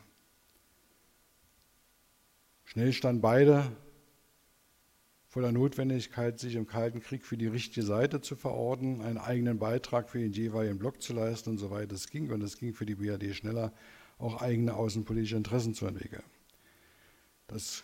Schnell 2.66 2.94
standen 2.94 3.22
beide 3.22 3.72
vor 5.28 5.42
der 5.42 5.52
Notwendigkeit, 5.52 6.40
sich 6.40 6.56
im 6.56 6.68
Kalten 6.68 7.02
Krieg 7.02 7.26
für 7.26 7.38
die 7.38 7.48
richtige 7.48 7.86
Seite 7.86 8.22
zu 8.22 8.36
verorten, 8.36 9.02
einen 9.02 9.18
eigenen 9.18 9.58
Beitrag 9.58 10.10
für 10.10 10.20
den 10.20 10.32
jeweiligen 10.32 10.78
Block 10.78 11.02
zu 11.02 11.14
leisten 11.14 11.52
und 11.52 11.58
soweit 11.58 11.92
es 11.92 12.10
ging. 12.10 12.32
Und 12.32 12.42
es 12.44 12.58
ging 12.58 12.74
für 12.74 12.86
die 12.86 12.96
BRD 12.96 13.36
schneller, 13.36 13.74
auch 14.20 14.42
eigene 14.42 14.76
außenpolitische 14.76 15.36
Interessen 15.36 15.74
zu 15.74 15.88
entwickeln. 15.88 16.24
Das 17.48 17.84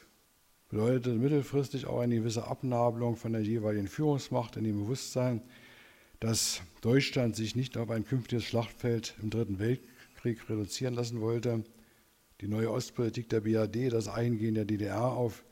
bedeutete 0.70 1.16
mittelfristig 1.16 1.88
auch 1.88 2.00
eine 2.00 2.16
gewisse 2.16 2.48
Abnabelung 2.48 3.16
von 3.16 3.34
der 3.34 3.42
jeweiligen 3.42 3.88
Führungsmacht 3.88 4.56
in 4.56 4.64
dem 4.64 4.78
Bewusstsein, 4.78 5.42
dass 6.20 6.62
Deutschland 6.82 7.36
sich 7.36 7.56
nicht 7.56 7.78
auf 7.78 7.90
ein 7.90 8.06
künftiges 8.06 8.46
Schlachtfeld 8.46 9.16
im 9.22 9.30
Dritten 9.30 9.60
Weltkrieg 9.60 10.50
reduzieren 10.50 10.94
lassen 10.94 11.22
wollte, 11.22 11.64
die 12.42 12.48
neue 12.48 12.72
Ostpolitik 12.72 13.30
der 13.30 13.42
BRD, 13.42 13.92
das 13.92 14.08
Eingehen 14.08 14.56
der 14.56 14.66
DDR 14.66 15.12
auf 15.12 15.44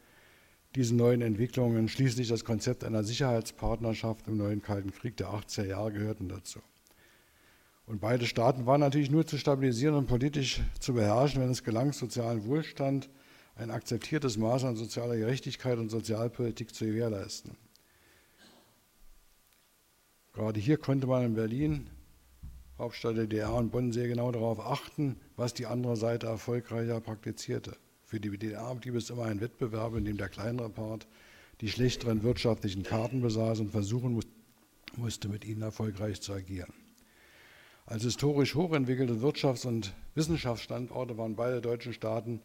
diese 0.75 0.95
neuen 0.95 1.21
Entwicklungen, 1.21 1.89
schließlich 1.89 2.27
das 2.27 2.45
Konzept 2.45 2.83
einer 2.83 3.03
Sicherheitspartnerschaft 3.03 4.27
im 4.27 4.37
neuen 4.37 4.61
Kalten 4.61 4.91
Krieg 4.91 5.17
der 5.17 5.29
80er 5.29 5.65
Jahre 5.65 5.93
gehörten 5.93 6.29
dazu. 6.29 6.59
Und 7.87 8.01
beide 8.01 8.25
Staaten 8.25 8.65
waren 8.65 8.81
natürlich 8.81 9.09
nur 9.09 9.25
zu 9.25 9.37
stabilisieren 9.37 9.95
und 9.95 10.07
politisch 10.07 10.61
zu 10.79 10.93
beherrschen, 10.93 11.41
wenn 11.41 11.49
es 11.49 11.63
gelang, 11.63 11.93
sozialen 11.93 12.45
Wohlstand, 12.45 13.09
ein 13.57 13.71
akzeptiertes 13.71 14.37
Maß 14.37 14.65
an 14.65 14.75
sozialer 14.75 15.17
Gerechtigkeit 15.17 15.77
und 15.77 15.89
Sozialpolitik 15.89 16.73
zu 16.73 16.85
gewährleisten. 16.85 17.57
Gerade 20.33 20.59
hier 20.59 20.77
konnte 20.77 21.07
man 21.07 21.25
in 21.25 21.33
Berlin 21.33 21.89
Hauptstadt 22.77 23.17
der 23.17 23.25
DDR 23.25 23.55
und 23.55 23.71
Bonn 23.71 23.91
sehr 23.91 24.07
genau 24.07 24.31
darauf 24.31 24.59
achten, 24.59 25.15
was 25.35 25.55
die 25.55 25.65
andere 25.65 25.97
Seite 25.97 26.27
erfolgreicher 26.27 27.01
praktizierte. 27.01 27.75
Für 28.05 28.19
die 28.19 28.29
DDR 28.29 28.75
blieb 28.75 28.93
es 28.93 29.09
immer 29.09 29.25
ein 29.25 29.41
Wettbewerb, 29.41 29.95
in 29.95 30.05
dem 30.05 30.17
der 30.17 30.29
kleinere 30.29 30.69
Part 30.69 31.07
die 31.61 31.69
schlechteren 31.69 32.21
wirtschaftlichen 32.21 32.83
Karten 32.83 33.21
besaß 33.21 33.61
und 33.61 33.71
versuchen 33.71 34.21
musste, 34.95 35.27
mit 35.27 35.43
ihnen 35.43 35.63
erfolgreich 35.63 36.21
zu 36.21 36.33
agieren. 36.33 36.71
Als 37.87 38.03
historisch 38.03 38.53
hochentwickelte 38.53 39.21
Wirtschafts- 39.21 39.65
und 39.65 39.93
Wissenschaftsstandorte 40.13 41.17
waren 41.17 41.35
beide 41.35 41.61
deutschen 41.61 41.93
Staaten 41.93 42.41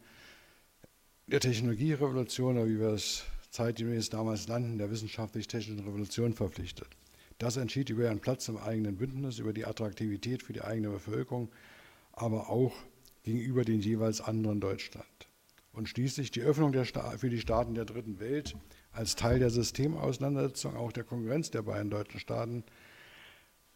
der 1.33 1.39
Technologierevolution, 1.39 2.57
oder 2.57 2.67
wie 2.67 2.79
wir 2.79 2.89
es 2.89 3.23
zeitgemäß 3.49 4.11
damals 4.11 4.47
nannten, 4.47 4.77
der 4.77 4.91
wissenschaftlich-technischen 4.91 5.83
Revolution 5.83 6.35
verpflichtet. 6.35 6.87
Das 7.39 7.57
entschied 7.57 7.89
über 7.89 8.03
ihren 8.03 8.19
Platz 8.19 8.47
im 8.49 8.57
eigenen 8.57 8.97
Bündnis, 8.97 9.39
über 9.39 9.51
die 9.51 9.65
Attraktivität 9.65 10.43
für 10.43 10.53
die 10.53 10.61
eigene 10.61 10.91
Bevölkerung, 10.91 11.49
aber 12.11 12.51
auch 12.51 12.75
gegenüber 13.23 13.65
den 13.65 13.79
jeweils 13.79 14.21
anderen 14.21 14.59
Deutschland. 14.59 15.07
Und 15.71 15.89
schließlich 15.89 16.29
die 16.29 16.41
Öffnung 16.41 16.71
für 17.17 17.29
die 17.31 17.41
Staaten 17.41 17.73
der 17.73 17.85
Dritten 17.85 18.19
Welt 18.19 18.55
als 18.91 19.15
Teil 19.15 19.39
der 19.39 19.49
Systemauseinandersetzung, 19.49 20.75
auch 20.75 20.91
der 20.91 21.03
Konkurrenz 21.03 21.49
der 21.49 21.63
beiden 21.63 21.89
deutschen 21.89 22.19
Staaten 22.19 22.63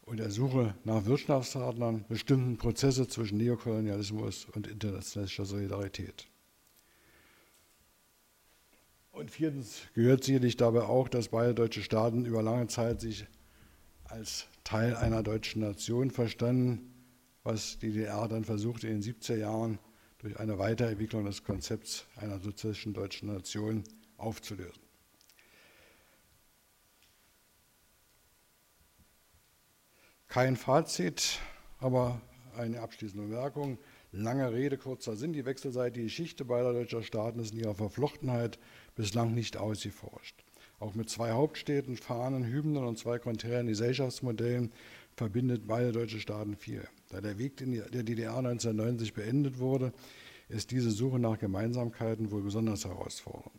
und 0.01 0.17
der 0.17 0.29
Suche 0.29 0.75
nach 0.83 1.05
Wirtschaftspartnern 1.05 2.05
bestimmten 2.07 2.57
Prozesse 2.57 3.07
zwischen 3.07 3.39
Neokolonialismus 3.39 4.45
und 4.45 4.67
internationalischer 4.67 5.45
Solidarität. 5.45 6.27
Und 9.17 9.31
viertens 9.31 9.81
gehört 9.95 10.23
sicherlich 10.23 10.57
dabei 10.57 10.83
auch, 10.83 11.09
dass 11.09 11.29
beide 11.29 11.55
deutsche 11.55 11.81
Staaten 11.81 12.23
über 12.25 12.43
lange 12.43 12.67
Zeit 12.67 13.01
sich 13.01 13.25
als 14.03 14.45
Teil 14.63 14.95
einer 14.95 15.23
deutschen 15.23 15.63
Nation 15.63 16.11
verstanden, 16.11 16.93
was 17.41 17.79
die 17.79 17.93
DDR 17.93 18.27
dann 18.27 18.45
versuchte 18.45 18.87
in 18.87 19.01
den 19.01 19.15
70er 19.15 19.37
Jahren 19.37 19.79
durch 20.19 20.39
eine 20.39 20.59
Weiterentwicklung 20.59 21.25
des 21.25 21.43
Konzepts 21.43 22.05
einer 22.17 22.39
sozialistischen 22.39 22.93
deutschen 22.93 23.33
Nation 23.33 23.83
aufzulösen. 24.17 24.83
Kein 30.27 30.55
Fazit, 30.55 31.39
aber 31.79 32.21
eine 32.55 32.81
abschließende 32.81 33.25
Bemerkung. 33.25 33.79
Lange 34.11 34.51
Rede, 34.51 34.77
kurzer 34.77 35.15
Sinn. 35.15 35.33
Die 35.33 35.45
wechselseitige 35.45 36.05
Geschichte 36.05 36.45
beider 36.45 36.71
deutscher 36.71 37.01
Staaten 37.01 37.39
ist 37.39 37.53
in 37.53 37.59
ihrer 37.59 37.75
Verflochtenheit 37.75 38.59
bislang 38.97 39.33
nicht 39.33 39.55
ausgeforscht. 39.55 40.43
Auch 40.79 40.93
mit 40.93 41.09
zwei 41.09 41.31
Hauptstädten, 41.31 41.95
Fahnen, 41.95 42.43
Hymnen 42.45 42.83
und 42.83 42.99
zwei 42.99 43.17
konträren 43.17 43.67
Gesellschaftsmodellen 43.67 44.71
verbindet 45.15 45.65
beide 45.65 45.91
deutsche 45.91 46.19
Staaten 46.19 46.55
viel. 46.55 46.87
Da 47.09 47.21
der 47.21 47.39
Weg 47.39 47.61
in 47.61 47.71
der 47.71 48.03
DDR 48.03 48.37
1990 48.37 49.13
beendet 49.13 49.59
wurde, 49.59 49.93
ist 50.49 50.71
diese 50.71 50.91
Suche 50.91 51.19
nach 51.19 51.39
Gemeinsamkeiten 51.39 52.31
wohl 52.31 52.41
besonders 52.41 52.85
herausfordernd. 52.85 53.55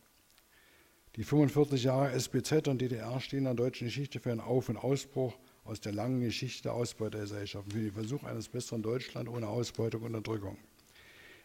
Die 1.17 1.25
45 1.25 1.83
Jahre 1.83 2.13
SBZ 2.13 2.69
und 2.69 2.81
DDR 2.81 3.19
stehen 3.21 3.41
in 3.41 3.45
der 3.47 3.55
deutschen 3.55 3.87
Geschichte 3.87 4.21
für 4.21 4.31
einen 4.31 4.41
Auf- 4.41 4.69
und 4.69 4.77
Ausbruch 4.77 5.37
aus 5.65 5.81
der 5.81 5.93
langen 5.93 6.21
Geschichte 6.21 6.65
der 6.65 6.75
Ausbeutergesellschaften, 6.75 7.73
für 7.73 7.81
den 7.81 7.93
Versuch 7.93 8.23
eines 8.23 8.49
besseren 8.49 8.83
Deutschland 8.83 9.29
ohne 9.29 9.49
Ausbeutung 9.49 10.03
und 10.03 10.15
Unterdrückung. 10.15 10.57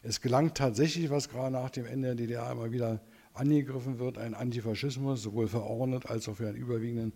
Es 0.03 0.21
gelang 0.21 0.53
tatsächlich, 0.53 1.09
was 1.09 1.29
gerade 1.29 1.53
nach 1.53 1.71
dem 1.71 1.85
Ende 1.85 2.09
der 2.09 2.15
DDR 2.15 2.51
immer 2.51 2.71
wieder 2.71 3.01
angegriffen 3.33 3.99
wird, 3.99 4.17
ein 4.17 4.33
Antifaschismus, 4.33 5.23
sowohl 5.23 5.47
verordnet 5.47 6.05
als 6.05 6.29
auch 6.29 6.35
für 6.35 6.47
eine 6.47 6.57
überwiegende 6.57 7.11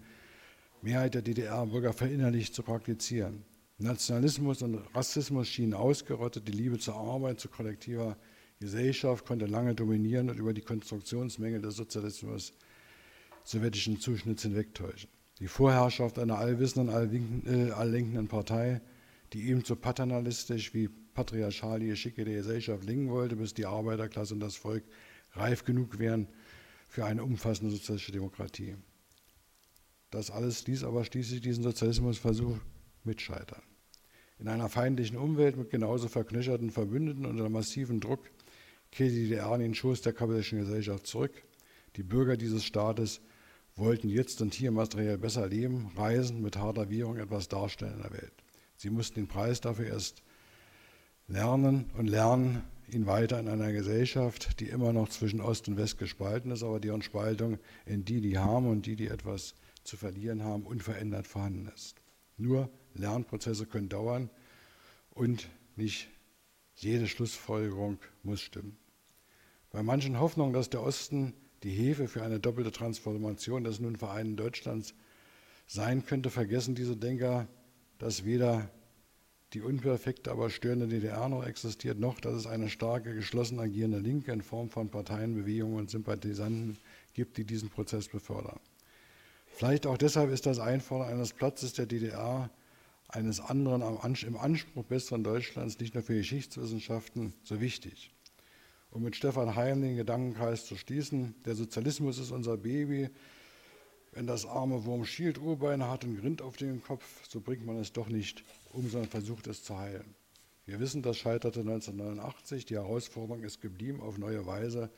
Mehrheit 0.81 1.13
der 1.13 1.21
DDR-Bürger 1.21 1.93
verinnerlicht 1.93 2.53
zu 2.53 2.63
praktizieren. 2.63 3.43
Nationalismus 3.79 4.61
und 4.63 4.81
Rassismus 4.95 5.47
schienen 5.47 5.73
ausgerottet, 5.73 6.47
die 6.47 6.51
Liebe 6.51 6.79
zur 6.79 6.95
Arbeit, 6.95 7.39
zu 7.39 7.47
kollektiver 7.47 8.17
Gesellschaft 8.59 9.25
konnte 9.25 9.45
lange 9.45 9.75
dominieren 9.75 10.31
und 10.31 10.39
über 10.39 10.53
die 10.53 10.61
Konstruktionsmängel 10.61 11.61
des 11.61 11.75
Sozialismus 11.75 12.53
sowjetischen 13.43 13.99
Zuschnitts 13.99 14.41
hinwegtäuschen. 14.41 15.09
Die 15.39 15.47
Vorherrschaft 15.47 16.17
einer 16.17 16.39
allwissenden, 16.39 17.43
äh, 17.45 17.71
alllenkenden 17.71 18.27
Partei, 18.27 18.81
die 19.33 19.47
ebenso 19.49 19.75
paternalistisch 19.75 20.73
wie 20.73 20.89
patriarchal 21.13 21.79
die 21.79 21.87
Geschicke 21.87 22.25
der 22.25 22.35
Gesellschaft 22.35 22.83
lenken 22.83 23.09
wollte, 23.09 23.35
bis 23.35 23.53
die 23.53 23.67
Arbeiterklasse 23.67 24.33
und 24.33 24.39
das 24.39 24.55
Volk 24.55 24.83
reif 25.37 25.63
genug 25.63 25.99
wären 25.99 26.27
für 26.89 27.05
eine 27.05 27.23
umfassende 27.23 27.71
sozialistische 27.71 28.11
Demokratie. 28.11 28.75
Das 30.09 30.31
alles 30.31 30.65
ließ 30.67 30.83
aber 30.83 31.03
schließlich 31.03 31.41
diesen 31.41 31.63
Sozialismusversuch 31.63 32.57
mitscheitern. 33.03 33.61
In 34.39 34.47
einer 34.47 34.69
feindlichen 34.69 35.17
Umwelt 35.17 35.57
mit 35.57 35.69
genauso 35.69 36.07
verknöcherten 36.07 36.69
Verbündeten 36.69 37.25
unter 37.25 37.49
massivem 37.49 37.99
Druck 37.99 38.29
kehrte 38.91 39.15
die 39.15 39.23
DDR 39.23 39.55
in 39.55 39.61
den 39.61 39.75
Schoß 39.75 40.01
der 40.01 40.13
kapitalistischen 40.13 40.59
Gesellschaft 40.59 41.07
zurück. 41.07 41.43
Die 41.95 42.03
Bürger 42.03 42.37
dieses 42.37 42.63
Staates 42.63 43.21
wollten 43.75 44.09
jetzt 44.09 44.41
und 44.41 44.53
hier 44.53 44.71
materiell 44.71 45.17
besser 45.17 45.47
leben, 45.47 45.91
reisen, 45.95 46.41
mit 46.41 46.57
harter 46.57 46.89
Währung 46.89 47.17
etwas 47.17 47.47
darstellen 47.47 47.95
in 47.95 48.01
der 48.01 48.13
Welt. 48.13 48.33
Sie 48.75 48.89
mussten 48.89 49.15
den 49.15 49.27
Preis 49.27 49.59
dafür 49.59 49.87
erst 49.87 50.23
lernen 51.27 51.89
und 51.97 52.07
lernen 52.07 52.63
ihn 52.89 53.05
weiter 53.05 53.39
in 53.39 53.47
einer 53.47 53.71
Gesellschaft, 53.71 54.59
die 54.59 54.69
immer 54.69 54.93
noch 54.93 55.09
zwischen 55.09 55.41
Ost 55.41 55.67
und 55.67 55.77
West 55.77 55.97
gespalten 55.97 56.51
ist, 56.51 56.63
aber 56.63 56.79
deren 56.79 57.01
Spaltung 57.01 57.59
in 57.85 58.05
die, 58.05 58.21
die 58.21 58.37
haben 58.37 58.67
und 58.67 58.85
die, 58.85 58.95
die 58.95 59.07
etwas 59.07 59.55
zu 59.83 59.97
verlieren 59.97 60.43
haben, 60.43 60.65
unverändert 60.65 61.27
vorhanden 61.27 61.71
ist. 61.73 61.95
Nur 62.37 62.69
Lernprozesse 62.93 63.65
können 63.65 63.89
dauern 63.89 64.29
und 65.11 65.49
nicht 65.75 66.09
jede 66.75 67.07
Schlussfolgerung 67.07 67.99
muss 68.23 68.41
stimmen. 68.41 68.77
Bei 69.71 69.83
manchen 69.83 70.19
Hoffnungen, 70.19 70.53
dass 70.53 70.69
der 70.69 70.83
Osten 70.83 71.33
die 71.63 71.71
Hefe 71.71 72.07
für 72.07 72.23
eine 72.23 72.39
doppelte 72.39 72.71
Transformation 72.71 73.63
des 73.63 73.79
nun 73.79 73.95
vereinten 73.95 74.37
Deutschlands 74.37 74.93
sein 75.65 76.05
könnte, 76.05 76.29
vergessen 76.29 76.75
diese 76.75 76.95
Denker, 76.95 77.47
dass 77.97 78.23
weder 78.23 78.69
die 79.53 79.61
unperfekte, 79.61 80.31
aber 80.31 80.49
störende 80.49 80.87
DDR 80.87 81.29
noch 81.29 81.45
existiert, 81.45 81.99
noch 81.99 82.19
dass 82.19 82.33
es 82.33 82.47
eine 82.47 82.69
starke, 82.69 83.13
geschlossen 83.13 83.59
agierende 83.59 83.99
Linke 83.99 84.31
in 84.31 84.41
Form 84.41 84.69
von 84.69 84.89
Parteien, 84.89 85.35
Bewegungen 85.35 85.77
und 85.77 85.89
Sympathisanten 85.89 86.77
gibt, 87.13 87.37
die 87.37 87.45
diesen 87.45 87.69
Prozess 87.69 88.07
befördern. 88.07 88.59
Vielleicht 89.47 89.87
auch 89.87 89.97
deshalb 89.97 90.31
ist 90.31 90.45
das 90.45 90.59
Einfordern 90.59 91.09
eines 91.09 91.33
Platzes 91.33 91.73
der 91.73 91.85
DDR, 91.85 92.49
eines 93.07 93.39
anderen 93.39 93.81
im 93.81 94.37
Anspruch 94.37 94.83
besseren 94.83 95.23
Deutschlands, 95.23 95.79
nicht 95.79 95.93
nur 95.93 96.03
für 96.03 96.15
Geschichtswissenschaften, 96.15 97.33
so 97.43 97.61
wichtig. 97.61 98.11
Um 98.91 99.03
mit 99.03 99.15
Stefan 99.15 99.55
Heim 99.55 99.81
den 99.81 99.95
Gedankenkreis 99.95 100.65
zu 100.65 100.75
schließen, 100.75 101.35
der 101.45 101.55
Sozialismus 101.55 102.19
ist 102.19 102.31
unser 102.31 102.57
Baby, 102.57 103.09
wenn 104.11 104.27
das 104.27 104.45
arme 104.45 104.85
Wurm 104.85 105.05
schielt, 105.05 105.37
Urbeine 105.37 105.89
hat 105.89 106.03
und 106.03 106.19
grinnt 106.19 106.41
auf 106.41 106.57
den 106.57 106.81
Kopf, 106.81 107.03
so 107.27 107.39
bringt 107.39 107.65
man 107.65 107.77
es 107.77 107.93
doch 107.93 108.07
nicht 108.07 108.43
um, 108.71 108.89
sondern 108.89 109.09
versucht 109.09 109.47
es 109.47 109.63
zu 109.63 109.77
heilen. 109.77 110.15
Wir 110.65 110.79
wissen, 110.79 111.01
das 111.01 111.17
scheiterte 111.17 111.61
1989. 111.61 112.65
Die 112.65 112.75
Herausforderung 112.75 113.43
ist 113.43 113.61
geblieben 113.61 114.01
auf 114.01 114.17
neue 114.17 114.45
Weise 114.45 114.89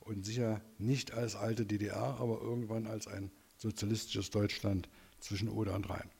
und 0.00 0.24
sicher 0.24 0.60
nicht 0.78 1.12
als 1.12 1.34
alte 1.34 1.66
DDR, 1.66 2.16
aber 2.20 2.40
irgendwann 2.40 2.86
als 2.86 3.08
ein 3.08 3.30
sozialistisches 3.56 4.30
Deutschland 4.30 4.88
zwischen 5.18 5.48
Oder 5.48 5.74
und 5.74 5.90
Rhein. 5.90 6.10